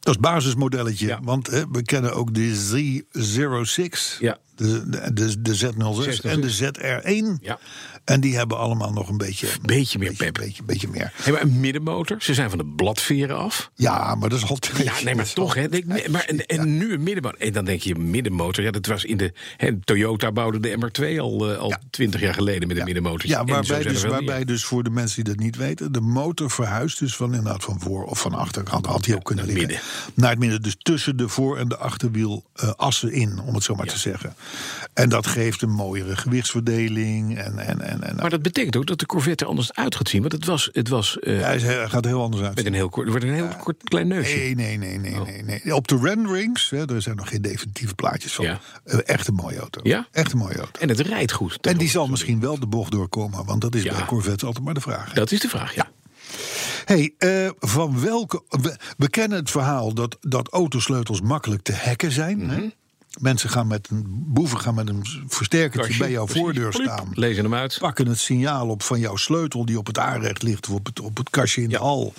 [0.00, 1.20] Dat is basismodelletje, Ja.
[1.22, 4.38] want hè, we kennen ook de Z06, Ja.
[4.54, 7.38] de, de, de, de Z06 en de ZR1.
[7.40, 7.58] Ja.
[8.06, 9.48] En die hebben allemaal nog een beetje...
[9.62, 10.34] Beetje meer beetje, pep.
[10.34, 11.12] Beetje, beetje meer.
[11.14, 12.16] Hey, maar een middenmotor.
[12.22, 13.70] Ze zijn van de bladveren af.
[13.74, 14.76] Ja, maar dat is altijd...
[14.76, 15.54] Ja, nee, maar toch.
[15.54, 17.40] Hè, nee, maar, en, en nu een middenmotor.
[17.40, 18.64] En dan denk je middenmotor.
[18.64, 19.32] Ja, dat was in de.
[19.56, 21.80] Hè, Toyota bouwde de MR2 al, eh, al Ja.
[21.90, 23.28] 20 jaar geleden met een middenmotor.
[23.28, 26.98] Ja, waarbij, dus, waarbij dus voor de mensen die dat niet weten, de motor verhuist
[26.98, 29.80] dus van inderdaad van voor of van achterkant had hij ook kunnen liggen.
[30.14, 33.62] Naar het midden, dus tussen de voor- en de achterwiel eh, assen in, om het
[33.62, 34.34] zo maar te zeggen.
[34.92, 37.38] En dat geeft een mooiere gewichtsverdeling.
[37.38, 40.08] En, en, en, en, Maar dat betekent ook dat de Corvette er anders uit gaat
[40.08, 40.20] zien.
[40.20, 42.54] Want het was, het was eh, hij is- hij gaat heel anders uit.
[42.54, 44.36] met een heel kort, er wordt een heel kort klein neusje.
[44.36, 45.26] Nee, nee, nee, nee, Oh.
[45.26, 45.74] nee, nee.
[45.74, 48.44] Op de renderings, hè, er zijn nog geen definitieve plaatjes van.
[48.44, 48.60] Ja.
[48.84, 49.80] Eh, echt een mooie auto.
[49.82, 50.06] Ja?
[50.12, 50.80] Echt een mooie auto.
[50.80, 51.66] En het rijdt goed.
[51.66, 53.92] En die zal misschien wel de bocht doorkomen, want dat is Ja.
[53.96, 55.12] bij Corvettes altijd maar de vraag.
[55.12, 55.88] Dat is de vraag, ja.
[56.84, 58.42] Hey, eh, van welke.
[58.48, 62.38] We, we kennen het verhaal dat, dat autosleutels makkelijk te hacken zijn.
[62.38, 62.50] Mhm.
[62.50, 62.68] hè?
[63.18, 66.42] Mensen gaan met een boeven gaan met een versterkertje Kastje, bij jouw precies.
[66.42, 67.08] voordeur Pliep, staan.
[67.14, 67.76] Lezen hem uit.
[67.80, 71.00] Pakken het signaal op van jouw sleutel die op het aanrecht ligt of op het,
[71.00, 72.12] op het kastje in de hal.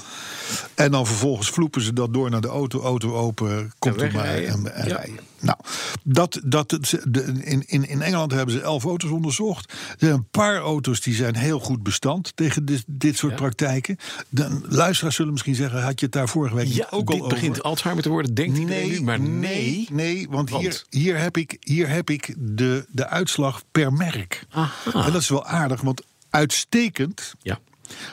[0.76, 4.26] En dan vervolgens vloepen ze dat door naar de auto, auto open, komt er maar
[4.26, 4.96] en, en Ja.
[4.96, 5.20] rijden.
[5.40, 5.58] Nou,
[6.04, 6.70] dat, dat,
[7.08, 9.72] de, in, in, in Engeland hebben ze elf auto's onderzocht.
[9.72, 13.38] Er zijn een paar auto's die zijn heel goed bestand tegen dit, dit soort Ja.
[13.38, 13.98] praktijken.
[14.30, 17.16] De luisteraars zullen misschien zeggen, had je het daar vorige week niet Ja, ook al
[17.16, 17.28] dit over?
[17.34, 19.02] begint Alzheimer te worden, denkt iedereen nu.
[19.02, 19.88] Maar nee.
[19.92, 20.64] nee, want, Want?
[20.64, 24.46] Hier, hier heb ik, hier heb ik de, de uitslag per merk.
[24.50, 25.06] Aha.
[25.06, 27.60] En dat is wel aardig, want uitstekend Ja.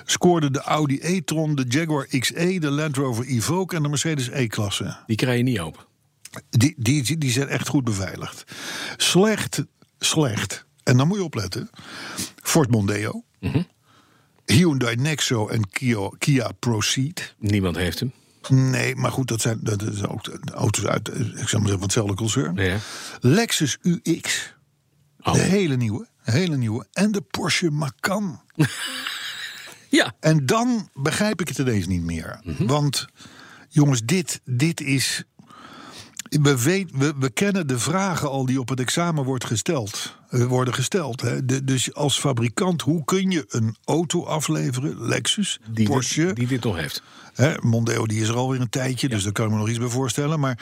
[0.05, 4.97] scoorden de Audi e-tron, de Jaguar XE, de Land Rover Evoque en de Mercedes E-klasse.
[5.07, 5.81] Die krijg je niet open.
[6.51, 8.45] Die, die, die zijn echt goed beveiligd.
[8.97, 9.65] Slecht,
[9.99, 10.65] slecht.
[10.83, 11.71] En dan moet je opletten.
[12.43, 13.25] Ford Mondeo.
[13.41, 13.63] Mhm.
[14.47, 17.35] Hyundai Nexo en Kia, Kia Proceed.
[17.39, 18.13] Niemand heeft hem.
[18.49, 21.69] Nee, maar goed, dat zijn, dat zijn ook auto's uit, eh, ik zou maar zeggen,
[21.71, 22.57] van hetzelfde concern.
[22.57, 22.79] Ja.
[23.21, 24.53] Lexus UX,
[25.21, 25.33] Oh.
[25.35, 26.87] de hele nieuwe, hele nieuwe.
[26.93, 28.41] En de Porsche Macan.
[29.89, 30.15] Ja.
[30.21, 32.41] En dan begrijp ik het ineens niet meer.
[32.45, 32.67] Mhm.
[32.67, 33.07] Want
[33.69, 35.25] jongens, dit, dit is.
[36.43, 40.45] We, weet, we, we kennen de vragen al die op het examen wordt gesteld, eh,
[40.45, 41.21] worden gesteld.
[41.21, 41.45] Hè.
[41.45, 45.07] De- dus als fabrikant, hoe kun je een auto afleveren?
[45.07, 47.03] Lexus, Die, Porsche, dit, die dit nog heeft.
[47.35, 49.79] Hè, Mondeo die is er alweer een tijdje, dus daar kan ik me nog iets
[49.79, 50.41] bij voorstellen.
[50.41, 50.59] Maar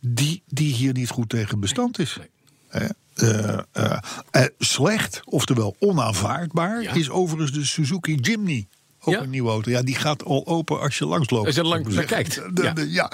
[0.00, 2.16] die, die hier niet goed tegen bestand is.
[2.18, 2.28] Nee.
[2.68, 3.58] Hè, eh,
[4.30, 6.92] eh, slecht, oftewel onaanvaardbaar, Ja.
[6.92, 8.66] is overigens de Suzuki Jimny.
[9.04, 9.20] Ook Ja.
[9.20, 9.70] een nieuwe auto.
[9.70, 11.46] Ja, die gaat al open als je langsloopt.
[11.46, 12.42] Als je zou lang ik maar naar zeggen.
[12.44, 12.56] kijkt.
[12.56, 12.72] De- Ja.
[12.72, 13.12] de- ja.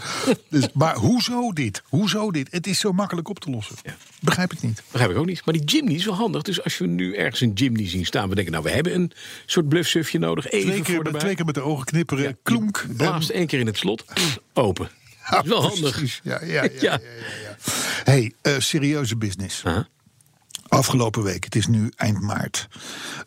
[0.48, 1.82] Dus, maar hoezo dit?
[1.88, 2.48] Hoezo dit?
[2.50, 3.76] Het is zo makkelijk op te lossen.
[3.82, 3.96] Ja.
[4.20, 4.82] Begrijp ik niet.
[4.90, 5.42] Begrijp ik ook niet.
[5.44, 6.42] Maar die Jimny is wel handig.
[6.42, 9.12] Dus als we nu ergens een Jimny zien staan, we denken, nou, we hebben een
[9.46, 10.50] soort bluffsufje nodig.
[10.50, 12.22] Even Twee keer, voor met, twee keer met de ogen knipperen.
[12.24, 12.86] Ja, klonk.
[12.96, 14.04] Blaast één keer in het slot.
[14.54, 14.90] Open.
[15.30, 15.98] Dat is wel handig.
[16.22, 16.68] Ja, ja, ja, ja.
[16.80, 17.00] Ja.
[18.04, 19.62] hey, eh, serieuze business.
[20.70, 22.68] Afgelopen week, het is nu eind maart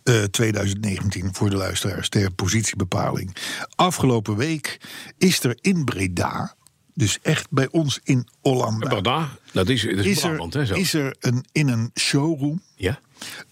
[0.04, 3.36] eh, 2019 voor de luisteraars ter positiebepaling.
[3.76, 4.80] Afgelopen week
[5.18, 6.56] is er in Breda,
[6.94, 10.68] dus echt bij ons in Hollanda, Breda, dat is, dat is, is Brabant, hè, er,
[10.68, 10.74] zo.
[10.74, 13.00] is er een, in een showroom Ja?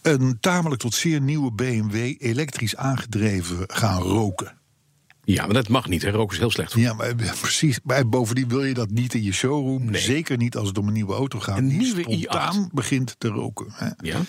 [0.01, 4.59] een tamelijk tot zeer nieuwe BMW elektrisch aangedreven gaan roken.
[5.23, 6.01] Ja, maar dat mag niet.
[6.01, 6.09] Hè.
[6.09, 6.73] Roken is heel slecht.
[6.73, 7.79] Ja, maar precies.
[7.83, 9.85] Maar bovendien wil je dat niet in je showroom.
[9.85, 10.01] Nee.
[10.01, 11.57] Zeker niet als het om een nieuwe auto gaat.
[11.57, 13.65] Een die nieuwe spontaan begint te roken.
[13.69, 13.89] Hè.
[14.01, 14.19] Ja,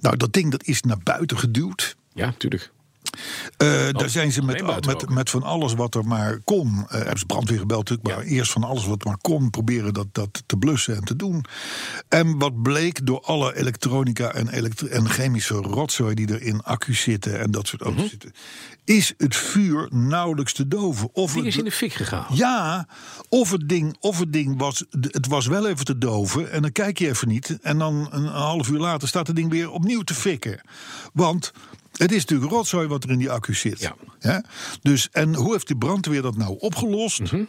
[0.00, 1.96] Nou, dat ding dat is naar buiten geduwd.
[2.14, 2.72] ja, tuurlijk.
[3.56, 6.84] Eh, daar zijn ze met, met, met van alles wat er maar kon.
[6.88, 8.16] eh hebben ze brandweer gebeld natuurlijk.
[8.18, 9.50] Maar eerst van alles wat maar kon.
[9.50, 11.44] Proberen dat, dat te blussen en te doen.
[12.08, 14.48] En wat bleek door alle elektronica en,
[14.90, 17.40] en chemische rotzooi die er in accu's zitten.
[17.40, 18.10] En dat soort auto's Mhm.
[18.10, 18.32] zitten.
[18.84, 21.08] Is het vuur nauwelijks te doven.
[21.12, 22.26] Of Die het is in de fik gegaan.
[22.32, 22.86] ja,
[23.28, 26.72] of het ding, of het ding was, het was wel even te doven en dan
[26.72, 27.58] kijk je even niet.
[27.62, 30.60] En dan een half uur later staat het ding weer opnieuw te fikken.
[31.12, 31.52] Want
[31.98, 33.92] het is natuurlijk rotzooi wat er in die accu zit.
[34.20, 34.44] Ja.
[34.82, 37.20] Dus, en hoe heeft die brandweer dat nou opgelost?
[37.20, 37.42] Mhm.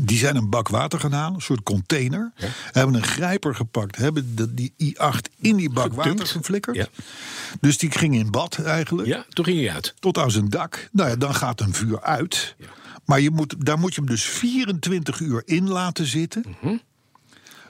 [0.00, 2.32] Die zijn een bak water gaan halen, een soort container.
[2.72, 6.76] Hebben een grijper gepakt, hebben de, die i8 in die bak water geflikkerd.
[6.76, 6.86] Ja.
[7.60, 9.94] Dus die ging in bad eigenlijk Ja, toen ging hij uit.
[9.98, 10.88] tot aan zijn dak.
[10.92, 12.56] Nou ja, dan gaat een vuur uit.
[13.04, 16.44] Maar je moet, daar moet je hem dus 24 uur in laten zitten.
[16.60, 16.76] Mhm.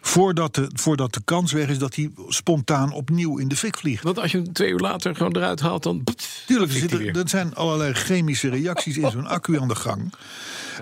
[0.06, 4.02] Voordat, de, voordat de kans weg is dat hij spontaan opnieuw in de fik vliegt.
[4.02, 6.04] Want als je hem twee uur later gewoon eruit haalt, dan...
[6.46, 10.12] Tuurlijk, er, zitten, er zijn allerlei chemische reacties in zo'n accu aan de gang.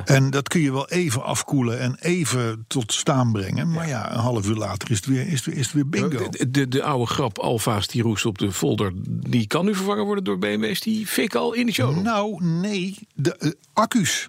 [0.04, 3.70] En dat kun je wel even afkoelen en even tot staan brengen.
[3.70, 5.88] Maar ja, een half uur later is het weer, is het, weer- is het weer
[5.88, 6.28] bingo.
[6.28, 10.04] De, de, de oude grap Alfa's die roest op de folder, die kan nu vervangen
[10.04, 12.02] worden door BMW's die fik al in de showroom.
[12.02, 14.28] Nou, nee, de eh, accu's.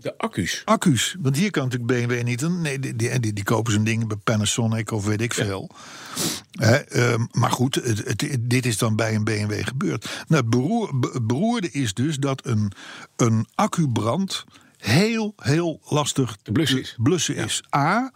[0.00, 0.62] De accu's.
[0.64, 1.16] accu's.
[1.20, 2.42] Want hier kan natuurlijk BMW niet.
[2.42, 5.70] een- Nee, die, die, die, die kopen zo'n ding bij Panasonic of weet ik veel.
[6.60, 10.04] Ehm, maar goed, het, het- dit is dan bij een BMW gebeurd.
[10.28, 12.72] Nou, het beroer- be- het beroerde is dus dat een,
[13.16, 14.44] een accubrand
[14.76, 16.94] heel, heel lastig Te blussen is.
[16.98, 17.62] blussen is.
[17.76, 18.12] A.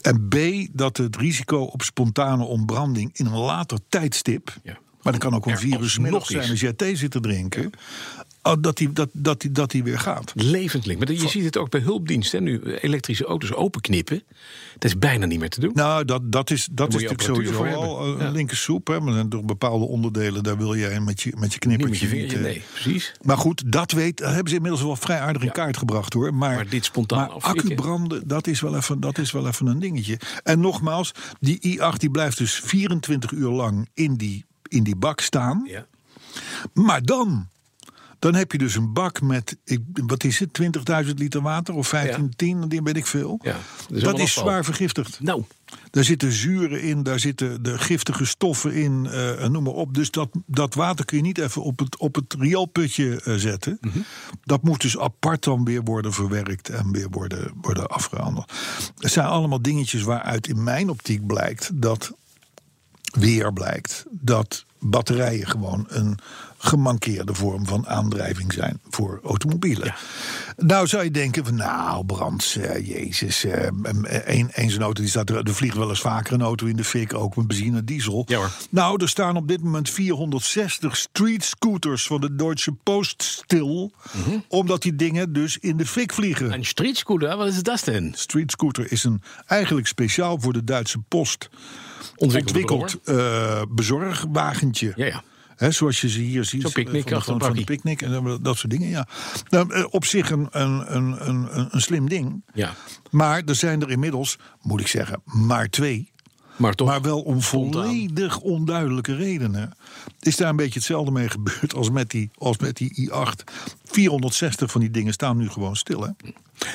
[0.00, 0.36] En B.
[0.72, 4.54] Dat het risico op spontane ontbranding in een later tijdstip.
[4.62, 4.78] Ja.
[5.02, 7.70] Maar dat kan ook een virusmiddag alsnog zijn als jij thee zit te drinken.
[8.54, 10.32] Dat die, dat, dat die, dat die weer gaat.
[10.34, 10.98] Levend link.
[10.98, 12.42] Maar je ziet het ook bij hulpdiensten.
[12.42, 14.22] Nu elektrische auto's openknippen.
[14.72, 15.70] Dat is bijna niet meer te doen.
[15.74, 18.30] Nou, dat, dat is, dat is natuurlijk sowieso al een Ja.
[18.30, 18.86] linker soep.
[18.86, 22.16] Hè, maar toch bepaalde onderdelen, daar wil jij met je, met je niet met knippertje
[22.16, 23.12] je niet, eh, Nee, precies.
[23.22, 25.52] Maar goed, dat weet, dat hebben ze inmiddels wel vrij aardig in Ja.
[25.52, 26.34] kaart gebracht hoor.
[26.34, 29.78] Maar, Maar dit spontaan maar accubranden, dat is, wel even, dat is wel even een
[29.78, 30.18] dingetje.
[30.42, 35.20] En nogmaals, die i8 die blijft dus 24 uur lang in die, in die bak
[35.20, 35.62] staan.
[35.70, 35.86] Ja.
[36.74, 37.48] Maar dan,
[38.18, 40.60] dan heb je dus een bak met, ik, wat is het,
[41.06, 43.38] 20.000 liter water of 15, 10, die weet ik veel.
[43.42, 43.56] Ja,
[43.88, 45.20] dat is dat zwaar vergiftigd.
[45.20, 45.44] Nou,
[45.90, 49.94] Daar zitten zuren in, daar zitten de giftige stoffen in, eh, noem maar op.
[49.94, 53.78] Dus dat, dat water kun je niet even op het, op het rioolputje eh, zetten.
[53.80, 53.98] Mhm.
[54.44, 58.52] Dat moet dus apart dan weer worden verwerkt en weer worden, worden afgehandeld.
[58.98, 62.12] Het zijn allemaal dingetjes waaruit in mijn optiek blijkt dat
[63.12, 66.18] weer blijkt dat batterijen gewoon een
[66.66, 69.94] gemankeerde vorm van aandrijving zijn voor automobielen.
[70.56, 73.68] Nou zou je denken van nou Brands, eh, jezus, eh,
[74.24, 77.14] een, auto die staat er, er vliegt wel eens vaker een auto in de fik,
[77.14, 78.24] ook met benzine diesel.
[78.26, 78.50] Ja, hoor.
[78.70, 84.38] Nou, er staan op dit moment 460 street scooters van de Deutsche Post stil, Mhm.
[84.48, 86.52] omdat die dingen dus in de fik vliegen.
[86.52, 88.12] een street scooter, wat is dat denn?
[88.16, 91.48] Street scooter is een eigenlijk speciaal voor de Duitse Post
[92.16, 92.56] Ontwikkeld.
[93.04, 94.92] ontwikkeld bezorgwagentje.
[94.96, 95.22] Ja, ja.
[95.58, 96.62] Zoals je ze hier ziet.
[96.62, 99.06] Zo'n picknick eh, van, achter van, van picknick en dat- soort dingen, ja.
[99.48, 102.44] Nou, eh, op zich een, een, een, een, een slim ding.
[102.54, 102.74] Ja.
[103.10, 106.10] Maar er zijn er inmiddels, moet ik zeggen, maar twee.
[106.56, 106.88] Maar toch.
[106.88, 109.72] Maar wel om volledig onduidelijke redenen.
[110.20, 113.44] Is daar een beetje hetzelfde mee gebeurd als met die, als met die i8.
[113.84, 116.02] 460 van die dingen staan nu gewoon stil.
[116.02, 116.10] Hè?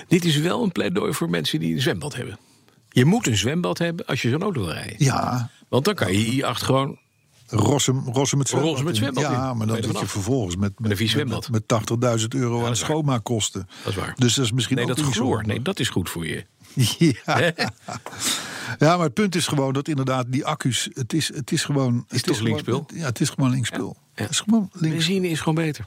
[0.08, 2.38] Dit is wel een pleidooi voor mensen die een zwembad hebben.
[2.89, 4.96] Je moet een zwembad hebben als je zo'n auto wil rijden.
[4.98, 7.00] Ja, Want dan kan je i8 gewoon.
[7.51, 8.69] Rossum, Rossum met zwembad.
[8.71, 8.95] Rossum in.
[8.95, 9.23] zwembad.
[9.23, 11.49] Ja, maar dan je zit je vervolgens met, met, vies met, zwembad.
[11.49, 11.63] met
[12.21, 13.67] 80.000 euro aan is schoonmaakkosten.
[13.83, 14.13] Dat is waar.
[14.17, 15.41] Dus dat is misschien Nee, ook dat niet chloor.
[15.41, 16.45] zo- Nee, dat is goed voor je.
[17.25, 17.37] Ja.
[18.79, 20.89] ja, maar het punt is gewoon dat inderdaad die accu's...
[20.93, 22.05] Het is, het is gewoon...
[22.07, 22.85] Het toch linkspul?
[22.93, 23.95] Ja, het is gewoon linkspul.
[24.15, 24.21] Ja.
[24.21, 24.95] Het is gewoon links.
[24.97, 25.85] Benzine is gewoon beter.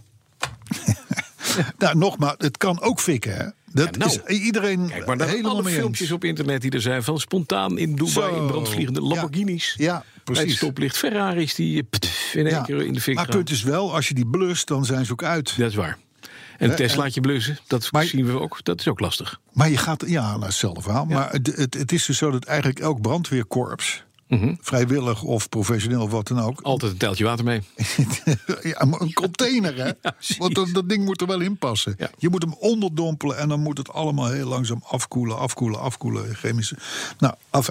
[1.79, 3.49] Nou, nogmaals, het kan ook fikken, hè?
[3.75, 4.11] Dat nou.
[4.27, 7.79] is iedereen Kijk, maar dan helemaal alle filmpjes op internet die er zijn van spontaan
[7.79, 8.41] in Dubai Zo.
[8.41, 9.01] in brandvliegende.
[9.01, 9.75] Lamborghinis.
[9.79, 10.57] Ja, Bij het precies.
[10.57, 12.63] stoplicht Ferraris die eh, pff, in één Ja.
[12.63, 13.35] keer in de fik Maar gaan.
[13.35, 15.55] punt is wel, als je die blust, dan zijn ze ook uit.
[15.59, 15.99] Dat is waar.
[16.59, 18.59] En een Teslaatje blussen, dat Maar- zien we ook.
[18.63, 19.41] Dat is ook lastig.
[19.53, 21.05] Maar je gaat, ja, nou, hetzelfde verhaal.
[21.05, 24.55] Maar het, het, het is dus zo dat eigenlijk elk brandweerkorps, Mhm.
[24.61, 27.63] vrijwillig of professioneel of wat dan ook, Altijd een teltje water mee.
[28.73, 30.11] ja, maar een container, hè?
[30.39, 31.95] Want dat, dat ding moet er wel in passen.
[31.99, 32.11] Ja.
[32.19, 36.35] Je moet hem onderdompelen en dan moet het allemaal heel langzaam afkoelen, afkoelen, afkoelen.
[36.35, 36.77] Chemische.
[37.19, 37.69] Nou, af.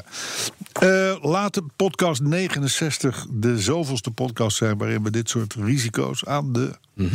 [0.73, 6.53] Eh, laat de podcast 69 de zoveelste podcast zijn waarin we dit soort risico's aan
[6.53, 7.05] de, eh,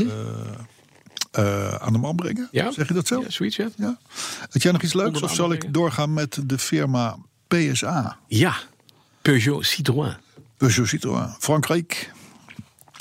[1.31, 2.48] eh, aan de man brengen.
[2.53, 2.64] Mhm.
[2.64, 2.72] Ja.
[2.72, 3.20] Zeg je dat zo?
[3.20, 3.68] Ja, zoiets, ja.
[3.77, 3.98] Ja.
[4.51, 7.16] Had jij nog iets leuks of zal ik doorgaan met de firma
[7.48, 8.18] PSA?
[8.27, 8.57] Ja,
[9.28, 10.16] Peugeot Citroën.
[10.56, 12.12] Peugeot Citroën, Frankrijk.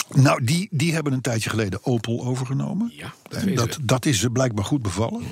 [0.10, 2.92] Nou, die, die hebben een tijdje geleden Opel overgenomen.
[2.96, 3.78] Ja, dat En dat.
[3.86, 4.10] Mhm.
[4.10, 5.24] is ze blijkbaar goed bevallen.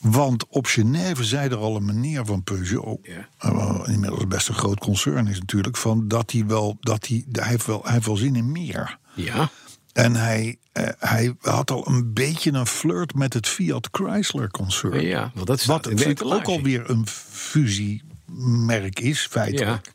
[0.00, 3.28] Want op Genève zei er al een meneer van Peugeot, Ja.
[3.38, 7.48] eh, inmiddels best een groot concern is natuurlijk, van dat hij wel, dat hij, hij
[7.48, 8.98] heeft wel, hij heeft wel zin in meer.
[9.14, 9.50] Ja,
[9.92, 15.06] En hij, eh, hij had al een beetje een flirt met het Fiat Chrysler concern.
[15.06, 19.86] ja want dat staat Wat ik ook alweer een fusiemerk is, feitelijk.
[19.86, 19.92] Ja,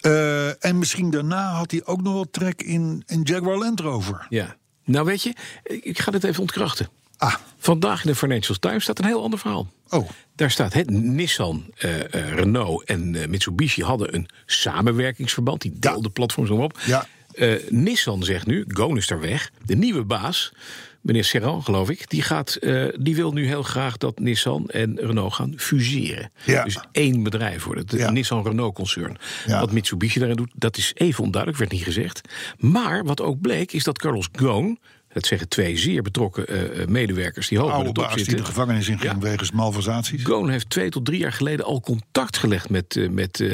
[0.00, 4.26] Eh, en misschien daarna had hij ook nog wel trek in een Jaguar Land Rover.
[4.28, 4.58] ja.
[4.84, 6.88] Nou weet je, ik ga dit even ontkrachten.
[7.16, 9.68] Ah, Vandaag in de Financial Times staat een heel ander verhaal.
[9.88, 15.60] oh, Daar staat het Nissan, eh, eh, Renault en Mitsubishi hadden een samenwerkingsverband.
[15.60, 16.78] Die deelden platforms om op.
[16.86, 17.06] Ja.
[17.68, 19.50] Nissan zegt nu, Gon is daar weg.
[19.64, 20.52] De nieuwe baas,
[21.00, 24.96] meneer Serran geloof ik, die, gaat, eh, die wil nu heel graag dat Nissan en
[25.00, 26.30] Renault gaan fuseren.
[26.44, 26.64] Ja.
[26.64, 28.10] Dus één bedrijf worden, het Ja.
[28.10, 29.16] Nissan-Renault-concern.
[29.46, 29.60] Ja.
[29.60, 32.20] Wat Mitsubishi daarin doet, dat is even onduidelijk, werd niet gezegd.
[32.58, 36.88] Maar wat ook bleek, is dat Carlos Ghosn, het zeggen twee zeer betrokken eh, eh,
[36.88, 38.44] medewerkers die hoog in oude de top baas die zitten.
[38.44, 39.18] de gevangenis in ging Ja.
[39.18, 40.24] wegens malversaties.
[40.24, 43.44] Goon heeft twee tot drie jaar geleden al contact gelegd met, met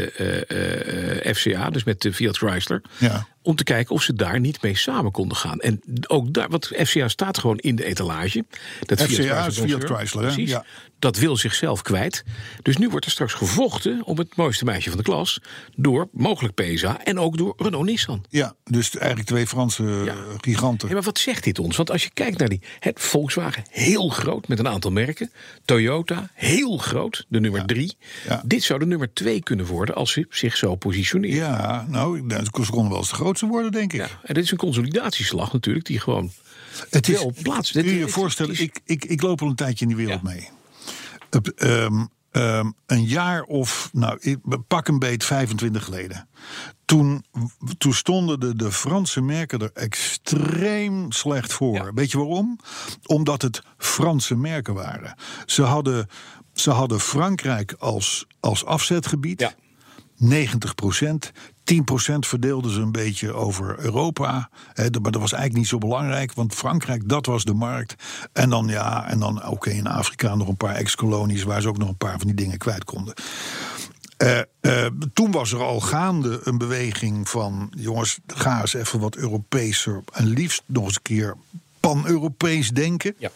[1.37, 2.83] FCA, dus met de Fiat Chrysler.
[2.99, 3.27] Ja.
[3.47, 5.61] Om te kijken of ze daar niet mee samen konden gaan.
[5.61, 8.45] En ook daar, want FCA staat gewoon in de etalage.
[8.81, 10.23] Dat FCA is Chrysler Fiat concern, Chrysler?
[10.23, 10.51] Precies.
[10.51, 10.65] Ja.
[10.99, 12.25] Dat wil zichzelf kwijt.
[12.63, 15.41] Dus nu wordt er straks gevochten om het mooiste meisje van de klas.
[15.77, 18.25] Door mogelijk PSA en ook door Renault Nissan.
[18.29, 20.15] Ja, dus eigenlijk twee Franse Ja.
[20.41, 20.89] giganten.
[20.89, 21.77] Ja, maar wat zegt dit ons?
[21.77, 25.31] Want als je kijkt naar die het Volkswagen, heel groot met een aantal merken.
[25.65, 27.97] Toyota, heel groot, de nummer drie.
[28.29, 28.43] Ja.
[28.45, 31.37] Dit zou de nummer twee kunnen worden als ze zich zo positioneren.
[31.37, 34.01] Ja, nou, ik denk, ze konden wel eens de grootste worden, denk ik.
[34.01, 36.31] Ja, En dit is een consolidatieslag natuurlijk, die gewoon
[36.91, 37.71] Het is, wel plaats.
[37.73, 40.21] Kun je je voorstellen, is- ik, ik, ik loop al een tijdje in die wereld
[40.25, 40.29] Ja.
[40.31, 40.49] mee.
[41.31, 46.29] Op, ehm, ehm, een jaar of, nou, ik, pak een beet 25 geleden.
[46.85, 47.25] Toen,
[47.79, 51.75] toen stonden de, de Franse merken er extreem slecht voor.
[51.75, 51.93] Ja.
[51.95, 52.59] Weet je waarom?
[53.07, 55.15] Omdat het Franse merken waren.
[55.47, 56.09] Ze hadden,
[56.53, 59.41] ze hadden Frankrijk als, als afzetgebied.
[59.41, 59.55] Ja.
[60.17, 61.33] 90 procent.
[61.67, 64.49] 10 procent verdeelden ze een beetje over Europa.
[64.75, 67.95] Maar dat was eigenlijk niet zo belangrijk, want Frankrijk, dat was de markt.
[68.33, 71.43] En dan, ja, en dan oké, in Afrika nog een paar ex-kolonies...
[71.43, 73.15] waar ze ook nog een paar van die dingen kwijt konden.
[74.17, 77.73] Eh, eh, toen was er al gaande een beweging van...
[77.77, 80.03] jongens, ga eens even wat Europeeser...
[80.13, 81.37] en liefst nog eens een keer
[81.81, 83.15] pan-Europees denken.
[83.19, 83.31] Ja.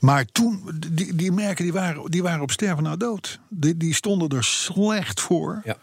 [0.00, 3.40] Maar toen, die, die merken die waren, die waren op sterven na dood.
[3.48, 5.60] Die, die stonden er slecht voor.
[5.64, 5.76] Ja.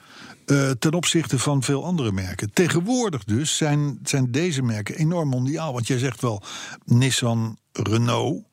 [0.45, 2.54] eh, ten opzichte van veel andere merken.
[2.54, 5.73] Tegenwoordig dus zijn, zijn deze merken enorm mondiaal.
[5.73, 6.43] Want jij zegt wel
[6.86, 8.43] Nissan, Renault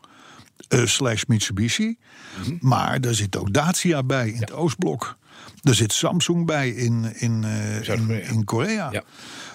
[0.69, 1.99] eh, slash Mitsubishi.
[2.41, 2.57] Mhm.
[2.61, 5.19] Maar er zit ook Dacia bij in het Oostblok.
[5.63, 8.91] Er zit Samsung bij in, in, eh, in, Korea.
[8.91, 9.03] Ja.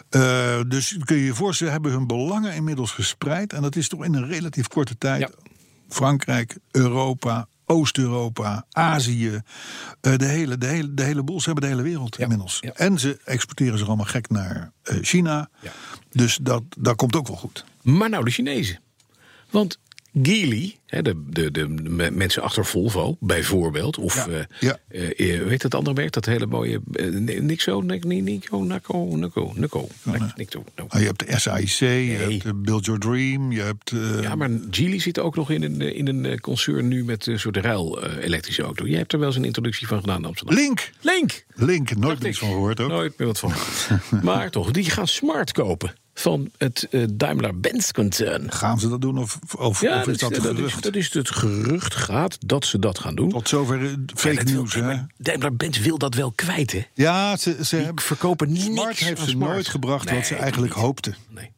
[0.10, 3.54] Eh, dus kun je je voorstellen, hebben hun belangen inmiddels gespreid.
[3.54, 5.22] En dat is toch in een relatief korte tijd.
[5.22, 5.30] Ja.
[5.89, 9.41] Frankrijk, Europa, Oost-Europa, Azië.
[10.02, 11.39] eh, de, hele, de, hele, de hele boel.
[11.39, 12.24] Ze hebben de hele wereld Ja.
[12.24, 12.58] inmiddels.
[12.62, 12.71] Ja.
[12.74, 15.50] En ze exporteren zich allemaal gek naar eh, China.
[15.62, 15.71] Ja.
[16.12, 17.65] Dus dat, dat komt ook wel goed.
[17.82, 18.80] Maar nou de Chinezen.
[19.50, 19.80] Want
[20.24, 24.77] Geely, hè, de, de, de me- mensen achter Volvo bijvoorbeeld, of Ja, ja.
[24.88, 29.36] eh, weet het andere merk, dat hele mooie uh, Nixo, Nic- Ni- Nico, Naco, Nic-
[29.55, 29.89] Nico,
[30.75, 30.86] no.
[30.88, 31.86] Nou, je hebt de SAIC, je
[32.19, 33.91] hebt eh, Build Your Dream, je hebt...
[33.91, 37.39] eh, Ja, maar Geely zit ook nog in een, in een concern nu met een
[37.39, 38.86] soort ruil eh, elektrische auto.
[38.88, 40.55] Jij hebt er wel eens een introductie van gedaan in Amsterdam.
[40.58, 40.89] Link!
[41.01, 41.45] Link!
[41.55, 42.89] Link, nooit meer van gehoord ook.
[42.89, 43.51] Nooit meer wat van.
[44.23, 48.51] maar toch, die gaan smart kopen van het eh, Daimler-Benz-concern.
[48.51, 50.84] Gaan ze dat doen of, of, Ja, of is dat, dat, is, gerucht?
[50.84, 53.30] dat is het gerucht gaat dat ze dat gaan doen.
[53.30, 54.95] Tot zover eh, fake news, hè?
[55.17, 56.86] Daimler-Benz wil dat wel kwijt, hè?
[56.93, 59.51] Ja, ze, ze Die verkopen niks Smart heeft aan ze Smart.
[59.51, 60.84] nooit gebracht Nee, wat ze eigenlijk niet.
[60.84, 61.15] hoopten.
[61.30, 61.54] Nee.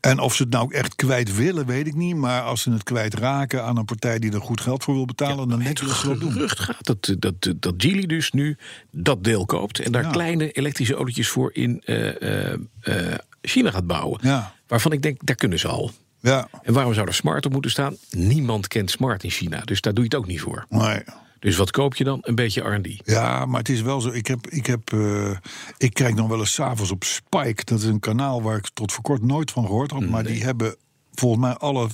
[0.00, 2.16] En of ze het nou echt kwijt willen, weet ik niet.
[2.16, 5.04] Maar als ze het kwijt raken aan een partij die er goed geld voor wil
[5.04, 5.48] betalen...
[5.48, 8.56] dan denk ik dat ze gerucht gaat dat, dat, dat Geely dus nu
[8.90, 9.78] dat deel koopt...
[9.78, 10.10] en daar Ja.
[10.10, 13.14] kleine elektrische autootjes voor in eh,
[13.48, 14.20] China gaat bouwen.
[14.22, 14.54] Ja.
[14.66, 15.90] Waarvan ik denk, daar kunnen ze al.
[16.20, 17.96] Ja, En waarom zou er Smart op moeten staan?
[18.10, 20.66] Niemand kent Smart in China, dus daar doe je het ook niet voor.
[20.68, 21.02] nee.
[21.38, 22.18] Dus wat koop je dan?
[22.22, 23.00] Een beetje R&D.
[23.04, 24.10] Ja, maar het is wel zo.
[24.10, 25.30] Ik, heb, ik, heb, eh,
[25.78, 27.64] ik kijk nog wel eens s'avonds op Spike.
[27.64, 30.00] Dat is een kanaal waar ik tot voor kort nooit van gehoord had.
[30.08, 30.76] Maar die hebben
[31.14, 31.88] volgens mij alle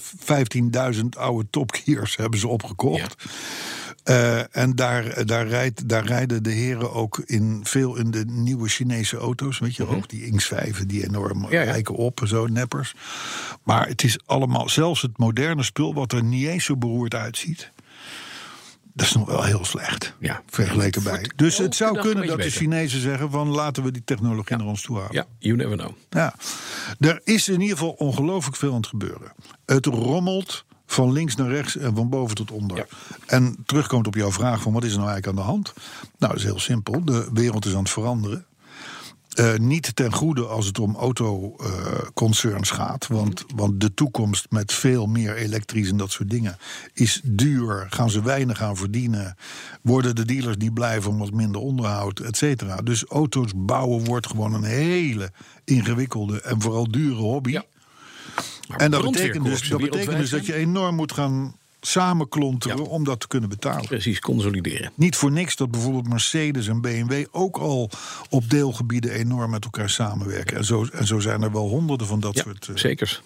[0.95, 3.25] 15.000 oude topgears hebben ze opgekocht.
[4.03, 8.69] Eh, en daar, daar, rijdt, daar rijden de heren ook in veel in de nieuwe
[8.69, 9.59] Chinese auto's.
[9.59, 11.51] Weet je, ook die X5, die enorm.
[11.51, 11.71] Ja, ja.
[11.71, 12.95] lijken op, en zo, neppers.
[13.63, 17.71] Maar het is allemaal, zelfs het moderne spul, wat er niet eens zo beroerd uitziet.
[18.95, 20.15] Dat is nog wel heel slecht.
[20.19, 20.43] Ja.
[20.47, 21.31] Vergeleken bij.
[21.37, 24.83] Dus het zou kunnen dat de Chinezen zeggen van laten we die technologie naar ons
[24.83, 25.15] toe halen.
[25.15, 25.91] Ja, you never know.
[26.11, 26.35] Ja.
[26.99, 29.33] Er is in ieder geval ongelooflijk veel aan het gebeuren.
[29.67, 32.77] Het rommelt van links naar rechts en van boven tot onder.
[32.77, 32.87] Ja.
[33.27, 35.73] En terugkomt op jouw vraag van wat is er nou eigenlijk aan de hand?
[36.19, 37.05] Nou, dat is heel simpel.
[37.05, 38.47] De wereld is aan het veranderen.
[39.33, 43.07] Eh, niet ten goede als het om autoconcerns gaat.
[43.07, 46.57] Want, want de toekomst met veel meer elektrisch en dat soort dingen
[46.93, 47.87] is duur.
[47.91, 49.37] Gaan ze weinig aan verdienen.
[49.83, 52.77] Worden de dealers niet blij van wat minder onderhoud, et cetera.
[52.77, 55.33] Dus auto's bouwen wordt gewoon een hele
[55.65, 57.51] ingewikkelde en vooral dure hobby.
[57.51, 57.65] Ja.
[58.77, 62.83] En dat betekent, dus, dat betekent dus dat je enorm moet gaan samenklonteren Ja.
[62.83, 63.85] om dat te kunnen betalen.
[63.87, 64.93] Precies, consolideren.
[64.95, 67.91] Niet voor niks dat bijvoorbeeld Mercedes en BMW ook al
[68.31, 70.57] op deelgebieden enorm met elkaar samenwerken.
[70.57, 72.69] En zo, en zo zijn er wel honderden van dat Ja, soort.
[72.69, 73.23] eh, zeker.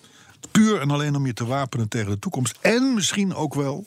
[0.51, 2.59] puur en alleen om je te wapenen tegen de toekomst.
[2.61, 3.87] En misschien ook wel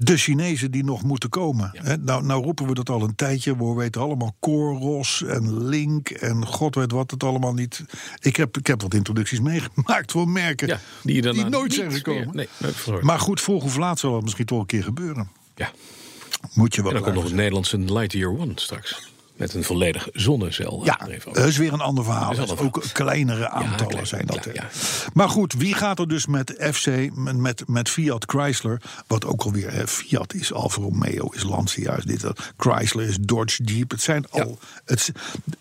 [0.00, 1.98] de Chinezen die nog moeten komen.
[2.00, 3.56] Nou, nou roepen we dat al een tijdje.
[3.56, 7.84] We weten allemaal Coros en Link en god weet wat het allemaal niet.
[8.20, 12.36] Ik heb, ik heb wat introducties meegemaakt voor merken Ja, die daarna nooit zijn gekomen.
[12.36, 13.02] Nee, nooit.
[13.02, 15.30] Maar goed, vroeg of laat zal dat misschien toch een keer gebeuren.
[15.54, 15.70] Ja.
[16.54, 19.10] Moet je wat En dan komt nog het Nederlandse Lightyear One straks.
[19.38, 20.84] Met een volledig zonnecel.
[20.84, 20.98] Ja,
[21.32, 22.38] dat is weer een ander verhaal.
[22.38, 24.48] Een ook kleinere aantallen klein, zijn dat.
[24.52, 24.68] ja.
[25.12, 29.42] Maar goed, wie gaat er dus met FC, met, met, met Fiat Chrysler, wat ook
[29.42, 32.52] alweer hè, Fiat is, Alfa Romeo is Lancia, is dit, dat.
[32.56, 33.90] Chrysler is Dodge, Jeep.
[33.90, 35.12] Het zijn al, het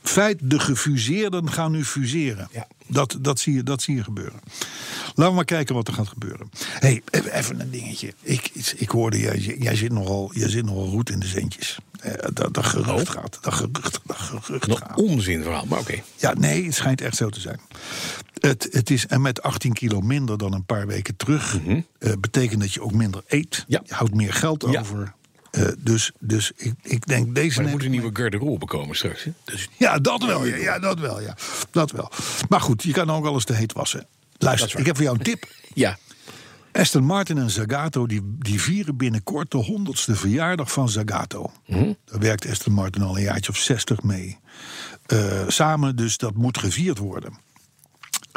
[0.01, 2.47] feit, de gefuseerden gaan nu fuseren.
[2.51, 2.67] Ja.
[2.87, 4.39] Dat, dat, zie je, dat zie je gebeuren.
[5.05, 6.49] Laten we maar kijken wat er gaat gebeuren.
[6.79, 8.13] hey, even een dingetje.
[8.21, 11.77] Ik, ik hoorde, jij, jij, zit nogal, jij zit nogal goed in de zentjes.
[11.99, 13.37] Eh, dat, dat gerucht gaat.
[13.41, 14.97] Dat gerucht, dat gerucht Nog gaat.
[14.97, 16.01] onzin verhaal, maar oké.
[16.15, 17.59] Ja, nee, het schijnt echt zo te zijn.
[18.39, 21.57] Het, het is, en met 18 kilo minder dan een paar weken terug,
[21.99, 23.51] eh, betekent dat je ook minder eet.
[23.67, 23.71] Mhm.
[23.71, 23.81] Ja.
[23.85, 24.79] Je houdt meer geld Ja.
[24.79, 25.13] over.
[25.51, 27.55] Eh, dus, dus ik, ik denk deze.
[27.55, 29.23] Maar er moet een nieuwe garderobe komen straks.
[29.23, 29.31] Hè?
[29.43, 30.45] Dus ja, dat wel.
[30.45, 31.21] Ja, ja, dat wel.
[31.21, 31.35] Ja.
[31.71, 32.11] Dat wel.
[32.49, 34.07] Maar goed, je kan ook alles te heet wassen.
[34.37, 35.47] Luister, ik heb voor jou een tip.
[35.73, 35.97] ja,
[36.77, 41.51] Aston Martin en Zagato die, die vieren binnenkort de honderdste verjaardag van Zagato.
[41.67, 44.37] Daar werkt Aston Martin al een jaartje of zestig mee.
[45.05, 47.37] Eh, samen, dus dat moet gevierd worden.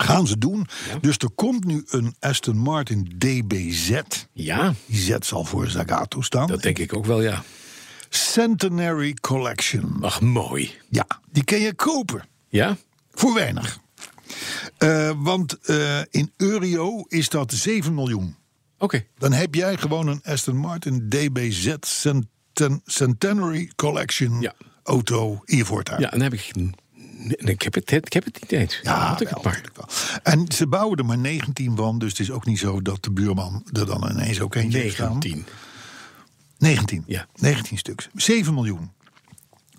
[0.02, 0.66] Gaan ze doen.
[1.00, 4.00] Dus er komt nu een Aston Martin DBZ.
[4.32, 6.46] ja, Die Z zal voor Zagato staan.
[6.46, 7.42] dat denk ik ook wel, ja.
[8.08, 9.96] Centenary Collection.
[10.00, 10.74] Ach, mooi.
[10.88, 12.22] Ja, die kun je kopen.
[12.48, 12.76] Ja?
[13.12, 13.78] Voor weinig.
[14.78, 18.36] Eh, want eh, in euro is dat 7 miljoen.
[18.78, 19.04] Oké.
[19.18, 24.54] Dan heb jij gewoon een Aston Martin DBZ Centen- Centenary Collection Ja.
[24.82, 26.00] auto in je voortuin.
[26.00, 26.52] Ja, dan heb ik...
[27.28, 28.80] Ik, heb het, ik heb het niet eens.
[28.82, 29.52] Ja, Had ik wel, het maar.
[29.62, 29.76] natuurlijk
[30.22, 30.32] wel.
[30.34, 33.10] En ze bouwen er maar 19 van, dus het is ook niet zo dat de
[33.10, 35.12] buurman er dan ineens ook eentje heeft staan.
[35.18, 35.44] 19.
[36.58, 37.04] 19.
[37.06, 37.26] Ja.
[37.36, 38.08] 19 stuks.
[38.14, 38.90] 7 miljoen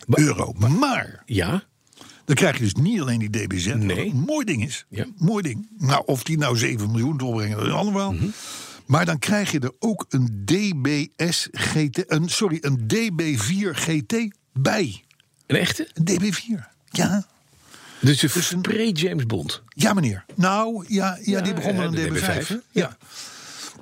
[0.07, 0.53] euro.
[0.57, 1.63] Maar Ja?
[2.25, 4.09] dan krijg je dus niet alleen die DBZ, Nee.
[4.09, 4.85] een mooi ding is.
[4.89, 5.05] Ja.
[5.17, 5.67] Mooi ding.
[5.77, 8.11] Nou, of die nou 7 miljoen opbrengen, dat is allemaal.
[8.13, 8.25] Mhm.
[8.85, 14.15] Maar dan krijg je er ook een DBS GT, een, sorry, een DB4 GT
[14.53, 15.03] bij.
[15.47, 15.89] Een echte?
[15.93, 16.67] Een DB4.
[16.89, 17.25] Ja.
[18.01, 19.61] Dus Dus een- pre-James Bond.
[19.67, 20.25] Ja, meneer.
[20.35, 22.43] Nou, ja, ja, Ja, die begon met een de DB5.
[22.43, 22.55] DB5, hè?
[22.71, 22.97] Ja.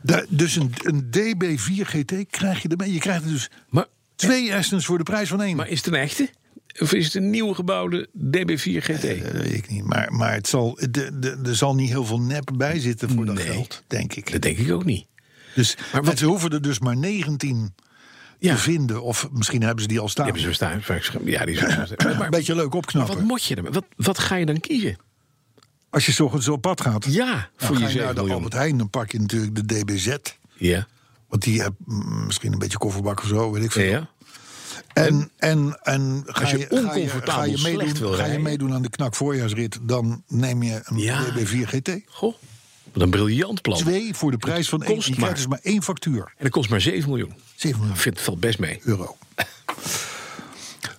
[0.03, 2.89] Da- dus een, een DB4 GT krijg je erbij.
[2.91, 5.55] Je krijgt er dus Maar, twee Astons voor de prijs van één.
[5.55, 6.29] maar is het een echte?
[6.79, 9.01] Of is het een nieuw gebouwde DB4 GT?
[9.23, 9.83] Dat weet ik niet.
[9.83, 13.25] Maar, maar het zal, de, de, er zal niet heel veel nep bij zitten voor
[13.25, 13.45] dat Nee.
[13.45, 14.31] geld, denk ik.
[14.31, 15.05] Dat denk ik ook niet.
[15.55, 17.73] Dus, Maar maar wat- ze hoeven er dus maar 19
[18.39, 18.53] Ja.
[18.55, 19.03] te vinden.
[19.03, 20.25] Of misschien hebben ze die al staan.
[20.25, 21.21] Die hebben ze staan.
[21.25, 23.15] Ja, die zijn maar, een beetje leuk opknappen.
[23.15, 23.71] wat moet je ermee?
[23.71, 24.97] Wat, wat ga je dan kiezen?
[25.89, 27.05] Als je zo, zo op pad gaat.
[27.05, 27.25] Ja,
[27.57, 28.33] dan voor ga je je 7 naar de.
[28.33, 28.77] Albert Heijn.
[28.77, 30.15] Dan pak je natuurlijk de DBZ.
[30.55, 30.87] Ja.
[31.27, 33.83] Want die heb mm, misschien een beetje kofferbak of zo, weet ik veel.
[33.83, 34.09] ja.
[34.93, 38.73] En, en, en ga Als je je, ga je, ga je, meedoen, ga je meedoen
[38.73, 41.25] aan de knak voorjaarsrit, dan neem je een Ja.
[41.25, 41.91] DB4 GT.
[42.05, 42.35] Goh,
[42.99, 43.77] wat een briljant plan.
[43.77, 44.95] Twee voor de prijs van één.
[44.95, 45.33] Je krijgt maar.
[45.33, 46.23] dus maar één factuur.
[46.23, 47.33] En dat kost maar 7 miljoen.
[47.55, 48.79] 7 miljoen Ik vind het valt best mee.
[48.83, 49.17] euro.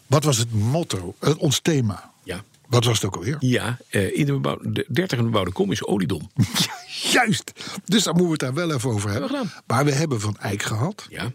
[0.06, 2.10] Wat was het motto, eh, ons thema?
[2.22, 2.44] Ja.
[2.68, 3.36] Wat was het ook alweer?
[3.38, 6.30] Ja, eh, in de, bebouwde, de 30 in de bebouwde kom is oliedom.
[7.12, 7.52] Juist.
[7.84, 9.30] Dus daar moeten we het daar wel even over hebben.
[9.30, 9.44] We.
[9.66, 11.06] Maar we hebben Van Eyck gehad.
[11.08, 11.32] Ja.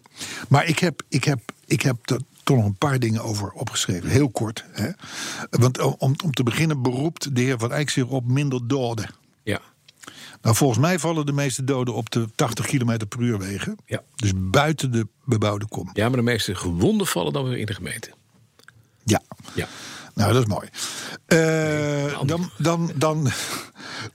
[0.47, 4.09] Maar ik heb, ik heb, ik heb er toch nog een paar dingen over opgeschreven.
[4.09, 4.65] Heel kort.
[4.71, 4.89] Hè?
[5.49, 9.09] Want om, om te beginnen beroept de heer Van Eyck zich op minder doden.
[9.43, 9.61] Ja.
[10.45, 13.77] Nou, volgens mij vallen de meeste doden op de 80 km per uur wegen.
[13.85, 14.01] Ja.
[14.15, 15.89] Dus buiten de bebouwde kom.
[15.93, 18.09] ja, maar de meeste gewonden vallen dan weer in de gemeente.
[19.03, 19.21] Ja.
[19.53, 19.67] Ja.
[20.13, 20.69] Nou, dat is mooi.
[21.25, 23.27] Eh, dan, dan, dan,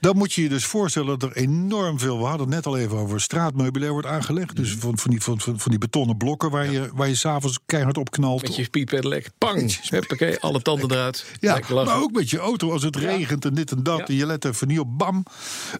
[0.01, 2.17] dan moet je je dus voorstellen dat er enorm veel...
[2.17, 4.55] we hadden het net al even over straatmeubilair wordt aangelegd.
[4.55, 7.59] Dus van, van, die, van, van, van die betonnen blokken waar je, waar je s'avonds
[7.65, 8.41] keihard op knalt.
[8.41, 11.25] Met je speedpedelec, pang, huppakee, alle tanden eruit.
[11.39, 14.09] Ja, maar ook met je auto als het regent en dit en dat.
[14.09, 15.23] En je let even niet op, bam.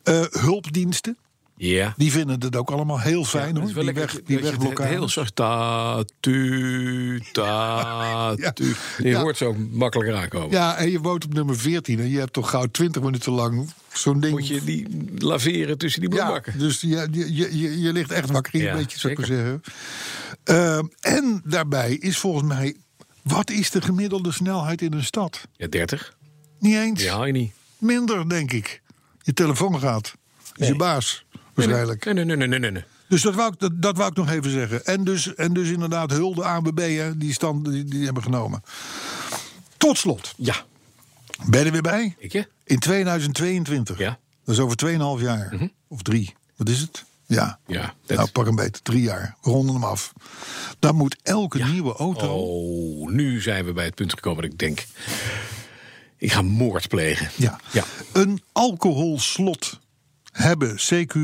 [0.03, 1.17] Eh, hulpdiensten,
[1.55, 1.93] Ja.
[1.97, 3.65] die vinden het ook allemaal heel fijn hoor.
[3.65, 4.89] Die, lekker weg, die wegblokkade.
[4.89, 5.35] Heel zacht.
[5.35, 8.51] Ta, tu, ta, Ja.
[8.51, 8.75] tu.
[8.97, 9.21] Je Ja.
[9.21, 10.49] hoort zo makkelijker aankomen.
[10.51, 13.69] Ja, en je woont op nummer 14 en je hebt toch gauw 20 minuten lang
[13.93, 14.33] zo'n ding.
[14.33, 14.87] Moet je die
[15.17, 16.59] laveren tussen die ja, bloembakken.
[16.59, 19.61] dus je, je, je, je ligt echt wakker in, Ja, een beetje, zou ik zeggen.
[20.43, 22.75] Ehm, en daarbij is volgens mij,
[23.21, 25.47] wat is de gemiddelde snelheid in een stad?
[25.55, 26.15] Ja, 30.
[26.59, 27.07] Niet eens.
[27.07, 27.53] Haal je niet.
[27.77, 28.81] Minder, denk ik.
[29.21, 30.13] Je telefoon gaat.
[30.55, 32.05] Is je baas, waarschijnlijk.
[32.05, 32.71] Nee, nee, nee, nee, nee, nee.
[32.71, 32.83] nee.
[33.07, 34.85] Dus dat wou, ik, dat, dat wou ik nog even zeggen.
[34.85, 38.63] En dus, en dus inderdaad hulde ANWB, hè, die stand die, die hebben genomen.
[39.77, 40.65] Tot slot, Ja,
[41.45, 42.15] ben je er weer bij?
[42.17, 42.47] ik je?
[42.63, 43.97] In 2022.
[43.97, 44.09] Ja.
[44.09, 44.17] Mhm.
[44.45, 44.77] Dat is over
[45.17, 45.69] 2,5 jaar.
[45.87, 46.33] Of drie.
[46.55, 47.03] Wat is het?
[47.25, 47.59] Ja.
[47.67, 48.81] Ja, dat- Nou, pak een beetje.
[48.83, 49.35] Drie jaar.
[49.41, 50.13] We ronden hem af.
[50.79, 52.27] Dan moet elke nieuwe auto...
[52.27, 54.85] Oh, nu zijn we bij het punt gekomen dat ik denk...
[56.17, 57.29] Ik ga moord plegen.
[57.35, 57.59] Ja.
[57.71, 57.83] Ja.
[58.13, 59.79] Een alcoholslot
[60.31, 60.75] hebben.
[60.77, 61.15] CQ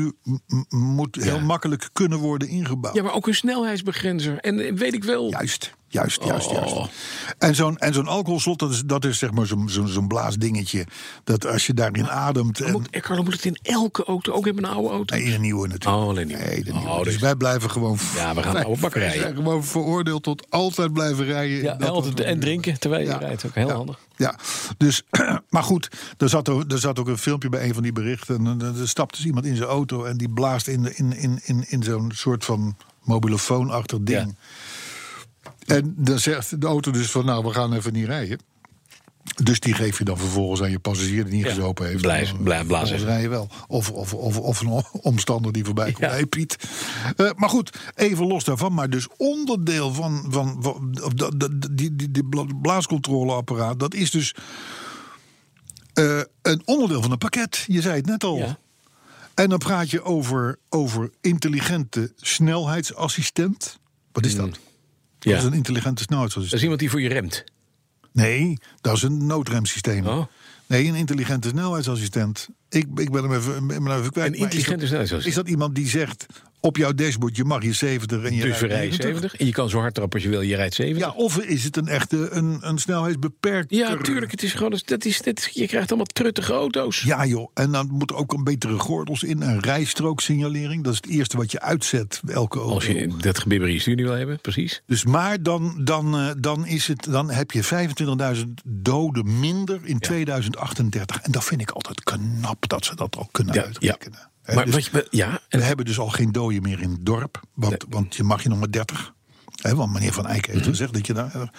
[0.68, 2.94] moet heel makkelijk kunnen worden ingebouwd.
[2.94, 4.38] Ja, maar ook een snelheidsbegrenzer.
[4.38, 5.30] En weet ik wel...
[5.30, 6.52] Juist, juist, juist, Oh.
[6.52, 6.90] juist.
[7.38, 10.86] En zo'n, en zo'n alcoholslot, dat is, dat is zeg maar zo'n, zo'n, zo'n blaasdingetje.
[11.24, 12.60] Dat als je daarin ademt...
[12.60, 15.14] En, Moet, eh, Carlo, moet het in elke auto, ook in mijn oude auto?
[15.16, 16.02] nee, in een nieuwe natuurlijk.
[16.02, 16.42] Oh, alleen nieuwe.
[16.44, 16.88] Nee, de nieuwe.
[16.88, 17.98] Oh, dus dus- wij blijven gewoon...
[18.14, 19.20] Ja, we gaan wij- oude bakken rijden.
[19.20, 21.62] zijn gewoon veroordeeld tot altijd blijven rijden.
[21.62, 23.16] Ja, dat altijd en drinken terwijl je Ja.
[23.18, 23.46] rijdt.
[23.46, 23.74] Ook heel Ja.
[23.74, 23.98] handig.
[24.16, 24.38] Ja,
[24.76, 25.02] dus,
[25.50, 28.46] maar goed, er zat, ook, er zat ook een filmpje bij een van die berichten.
[28.46, 31.16] En er, er stapt dus iemand in zijn auto en die blaast in, de- in,
[31.16, 34.36] in, in, in zo'n soort van mobielefoonachtig ding.
[35.66, 38.38] En dan zegt de auto dus van, nou, we gaan even niet rijden.
[39.42, 42.00] Dus die geef je dan vervolgens aan je passagier die niet Ja, gezopen heeft.
[42.00, 42.98] blijf- blazen.
[42.98, 43.48] rij je wel.
[43.66, 45.98] Of, of, of, of een omstander die voorbij komt.
[46.04, 46.08] Ja.
[46.10, 46.56] Hey Piet.
[47.16, 48.74] Eh, maar goed, even los daarvan.
[48.74, 53.80] Maar dus onderdeel van, van, van dat- dat- die, die, die bla- blaascontroleapparaat...
[53.80, 54.34] dat is dus
[55.92, 57.64] eh, een onderdeel van een pakket.
[57.66, 58.36] Je zei het net al.
[58.36, 58.58] Ja.
[59.34, 63.78] En dan praat je over, over intelligente snelheidsassistent.
[64.12, 64.58] Wat is dat?
[65.18, 65.30] Ja.
[65.30, 66.56] Dat is een Dat intelligente snelheidsassistent.
[66.60, 67.44] is iemand die voor je remt.
[68.12, 70.06] Nee, dat is een noodremsysteem.
[70.06, 70.24] Oh.
[70.66, 72.48] Nee, een intelligente snelheidsassistent.
[72.68, 74.32] Ik, ik ben hem even, ben hem even kwijt.
[74.32, 75.26] Een intelligente dat- snelheidsassistent.
[75.26, 76.26] Is dat iemand die zegt
[76.60, 79.02] op jouw dashboard je mag je 70 en je Dus rijdt rijden 90?
[79.02, 79.36] 70.
[79.36, 81.06] En je kan zo hard trappen als je wil, je rijdt 70.
[81.06, 82.78] Ja, of is het een echte een, een?
[83.68, 84.30] Ja, tuurlijk.
[84.30, 85.20] Het is gewoon, dat is,
[85.52, 87.02] je krijgt allemaal truttige auto's.
[87.02, 89.42] Ja joh, en dan moet er ook een betere gordels in.
[89.42, 92.74] Een rijstrooksignalering, dat is het eerste wat je uitzet elke auto.
[92.74, 94.82] Als je dat gebibber je studio wil hebben, precies.
[94.86, 99.98] Dus maar dan, dan, eh, dan, is het, dan heb je 25.000 doden minder in
[99.98, 101.20] 2038.
[101.20, 104.18] En dat vind ik altijd knap dat ze dat al kunnen Ja, uitrekenen.
[104.18, 107.06] Hè, Maar dus je, ja, en we hebben dus al geen doden meer in het
[107.06, 107.40] dorp.
[107.54, 109.12] Want, want je mag je nog maar 30.
[109.58, 110.52] Hè, want meneer Van Eyck Mhm.
[110.56, 111.50] heeft gezegd dat je daar.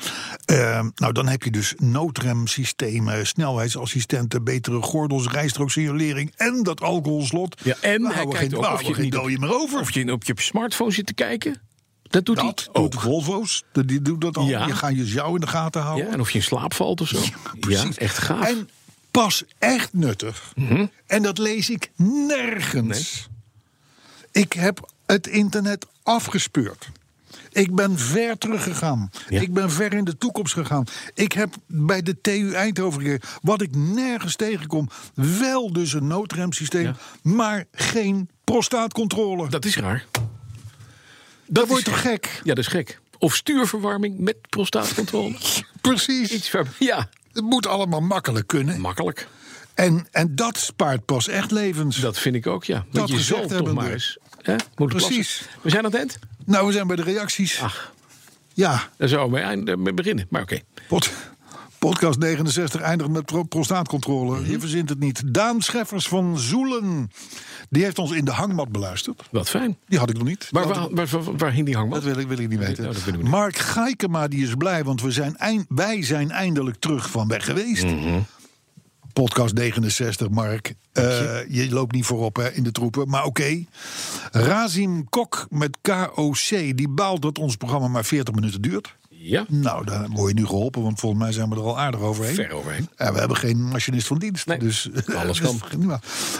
[0.46, 7.62] eh, nou, dan heb je dus noodremsystemen, snelheidsassistenten, betere gordels, rijstrooksignalering en dat alcoholslot.
[7.64, 9.80] Ja, en we hij houden kijkt geen, ook of je niet op- meer over.
[9.80, 11.62] of je op je smartphone zit te kijken.
[12.04, 13.02] Dat doet dat hij doet ook.
[13.02, 13.64] Volvo's.
[13.86, 14.46] Die- doen dat al.
[14.48, 14.66] Ja.
[14.66, 16.06] Die gaan je jou in de gaten houden.
[16.06, 17.20] Ja, en of je in slaap valt of zo.
[17.24, 17.98] Ja, Precies.
[17.98, 18.40] echt gaaf.
[18.40, 18.48] Mhm.
[18.60, 18.70] En
[19.12, 20.54] pas echt nuttig.
[21.06, 21.92] En dat lees ik
[22.28, 23.28] nergens.
[24.32, 26.90] Ik heb het internet afgespeurd.
[27.52, 29.12] Ik ben ver teruggegaan.
[29.30, 29.42] Ja.
[29.42, 30.84] Ik ben ver in de toekomst gegaan.
[31.14, 33.20] Ik heb bij de TU Eindhoven.
[33.42, 34.90] Wat ik nergens tegenkom.
[35.14, 36.84] Wel dus een noodremsysteem.
[36.84, 36.96] Ja.
[37.22, 39.50] Maar geen prostaatcontrole.
[39.50, 40.06] Dat is raar.
[41.46, 42.42] Dat wordt toch gek?
[42.44, 43.00] Ja, dat is gek.
[43.18, 45.36] Of stuurverwarming met prostaatcontrole.
[45.82, 46.32] Precies.
[46.32, 48.80] Iets ja, Het moet allemaal makkelijk kunnen.
[48.82, 49.28] makkelijk.
[49.74, 51.98] En, en dat spaart pas echt levens.
[51.98, 52.76] Dat vind ik ook, ja.
[52.76, 54.18] Dat Want je zal toch maar eens...
[54.42, 55.08] Hè, Precies.
[55.38, 55.46] plassen.
[55.62, 56.20] We zijn aan het eind.
[56.46, 57.62] Nou, we zijn bij de reacties.
[57.62, 57.94] Ach,
[58.54, 60.26] Ja, daar zouden we mee beginnen.
[60.30, 60.60] Maar oké.
[60.88, 61.12] pod-
[61.80, 64.40] podcast 69 eindigt met pro- prostaatcontrole.
[64.40, 64.52] Mhm.
[64.52, 65.34] Je verzint het niet.
[65.34, 67.12] Daan Scheffers van Zoelen.
[67.70, 69.22] Die heeft ons in de hangmat beluisterd.
[69.32, 69.78] Wat fijn.
[69.88, 70.48] Die had ik nog niet.
[70.52, 72.02] Waar, Dat- waar, waar, waar, waar hing die hangmat?
[72.04, 72.84] dat wil ik, wil ik niet weten.
[72.84, 73.24] Nou, niet.
[73.24, 77.46] Mark Geikema die is blij, want we zijn eind, wij zijn eindelijk terug van weg
[77.46, 77.84] geweest.
[77.86, 78.20] Mhm.
[79.14, 80.74] Podcast 69, Mark.
[80.92, 81.04] Eh,
[81.50, 83.64] je loopt niet voorop hè, in de troepen, maar oké.
[84.32, 88.98] Razim Kok met KOC, die baalt dat ons programma maar 40 minuten duurt.
[89.22, 92.00] Ja, Nou, dan word je nu geholpen, want volgens mij zijn we er al aardig
[92.00, 92.36] overheen.
[92.36, 92.90] ver overheen.
[92.98, 94.46] Ja, we hebben geen machinist van dienst.
[94.46, 95.58] Nee, dus alles dus kan.
[95.58, 96.00] prima.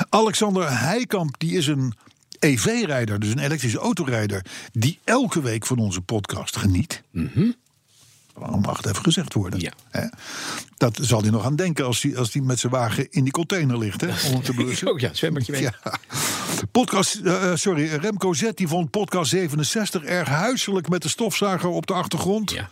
[0.10, 1.94] Alexander Heikamp, die is een
[2.40, 7.02] EV-rijder, dus een elektrische autorijder, die elke week van onze podcast geniet.
[8.34, 9.60] Dat mag het even gezegd worden.
[9.60, 9.72] Ja.
[9.90, 10.08] Hè?
[10.78, 13.32] Dat zal hij nog aan denken als hij, als hij met zijn wagen in die
[13.32, 14.02] container ligt.
[14.02, 14.88] Hè, om hem te blussen.
[14.92, 15.62] ook, ja, zwemmertje mee.
[15.62, 15.74] Ja.
[16.72, 21.88] Podcast, eh, sorry, Remco Z die vond podcast 67 erg huiselijk met de stofzuiger op
[21.88, 22.52] de achtergrond.
[22.52, 22.70] Ja.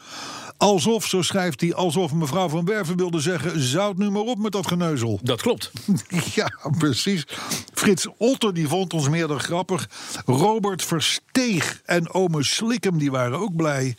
[0.58, 4.52] Alsof, zo schrijft hij, alsof mevrouw van Werven wilde zeggen: zout nu maar op met
[4.52, 5.20] dat geneuzel.
[5.24, 5.72] Dat klopt.
[6.36, 7.28] Ja, precies.
[7.74, 9.90] Frits Otter die vond ons meer dan grappig.
[10.26, 13.96] Robert Versteeg en ome Slikkem die waren ook blij.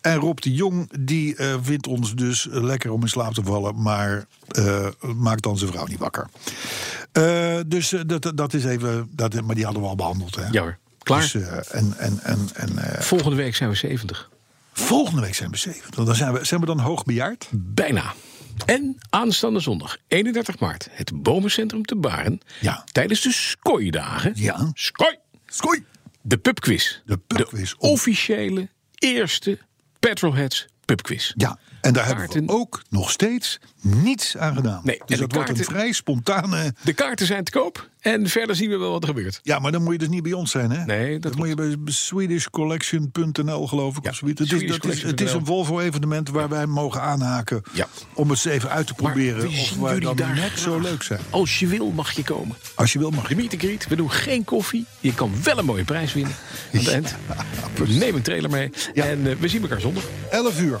[0.00, 3.82] En Rob de Jong die eh, vindt ons dus lekker om in slaap te vallen...
[3.82, 6.28] maar eh, maakt dan zijn vrouw niet wakker.
[7.12, 9.08] Eh, dus dat, dat is even...
[9.10, 10.36] Dat, maar die hadden we al behandeld.
[10.36, 10.46] Hè?
[10.50, 10.78] Ja hoor.
[10.98, 11.20] Klaar.
[11.20, 14.30] Dus, en en, en, en Volgende week zijn we 70.
[14.78, 15.90] Volgende week zijn we 70.
[15.90, 17.48] Dan zijn we, zijn we dan hoogbejaard?
[17.52, 18.14] Bijna.
[18.66, 22.40] En aanstaande zondag, 31 maart, het Bomencentrum te Baren.
[22.60, 22.84] Ja.
[22.92, 24.32] Tijdens de Skooidagen.
[24.34, 24.70] Ja.
[24.74, 25.16] Skooi!
[25.46, 25.84] Skooi!
[26.22, 27.00] De pubquiz.
[27.04, 27.70] De pubquiz.
[27.70, 29.58] De officiële eerste
[29.98, 31.32] Petrolheads pubquiz.
[31.36, 31.58] Ja,
[31.88, 34.80] en daar hebben we ook nog steeds niets aan gedaan.
[34.84, 36.74] Nee, dus dat wordt een vrij spontane...
[36.82, 39.40] De kaarten zijn te koop en verder zien we wel wat er gebeurt.
[39.42, 40.84] Ja, maar dan moet je dus niet bij ons zijn, hè?
[40.84, 44.04] Nee, dat moet je bij swedishcollection.nl geloof ik.
[44.04, 44.40] Ja, of zoiets.
[44.40, 47.62] Het, is, dat is, het is een Volvo-evenement waar wij mogen aanhaken...
[47.72, 47.86] Ja.
[48.14, 51.02] om het eens even uit te proberen of wij jullie dan daar net zo leuk
[51.02, 51.20] zijn.
[51.30, 52.56] Als je wil mag je komen.
[52.74, 53.36] Als je wil mag je.
[53.36, 54.84] meet and greet, we doen geen koffie.
[55.00, 56.34] Je kan wel een mooie prijs winnen.
[56.72, 57.16] Aan het.
[57.98, 58.70] Neem een trailer mee.
[58.94, 60.04] En eh, we zien elkaar zondag.
[60.30, 60.80] 11 uur.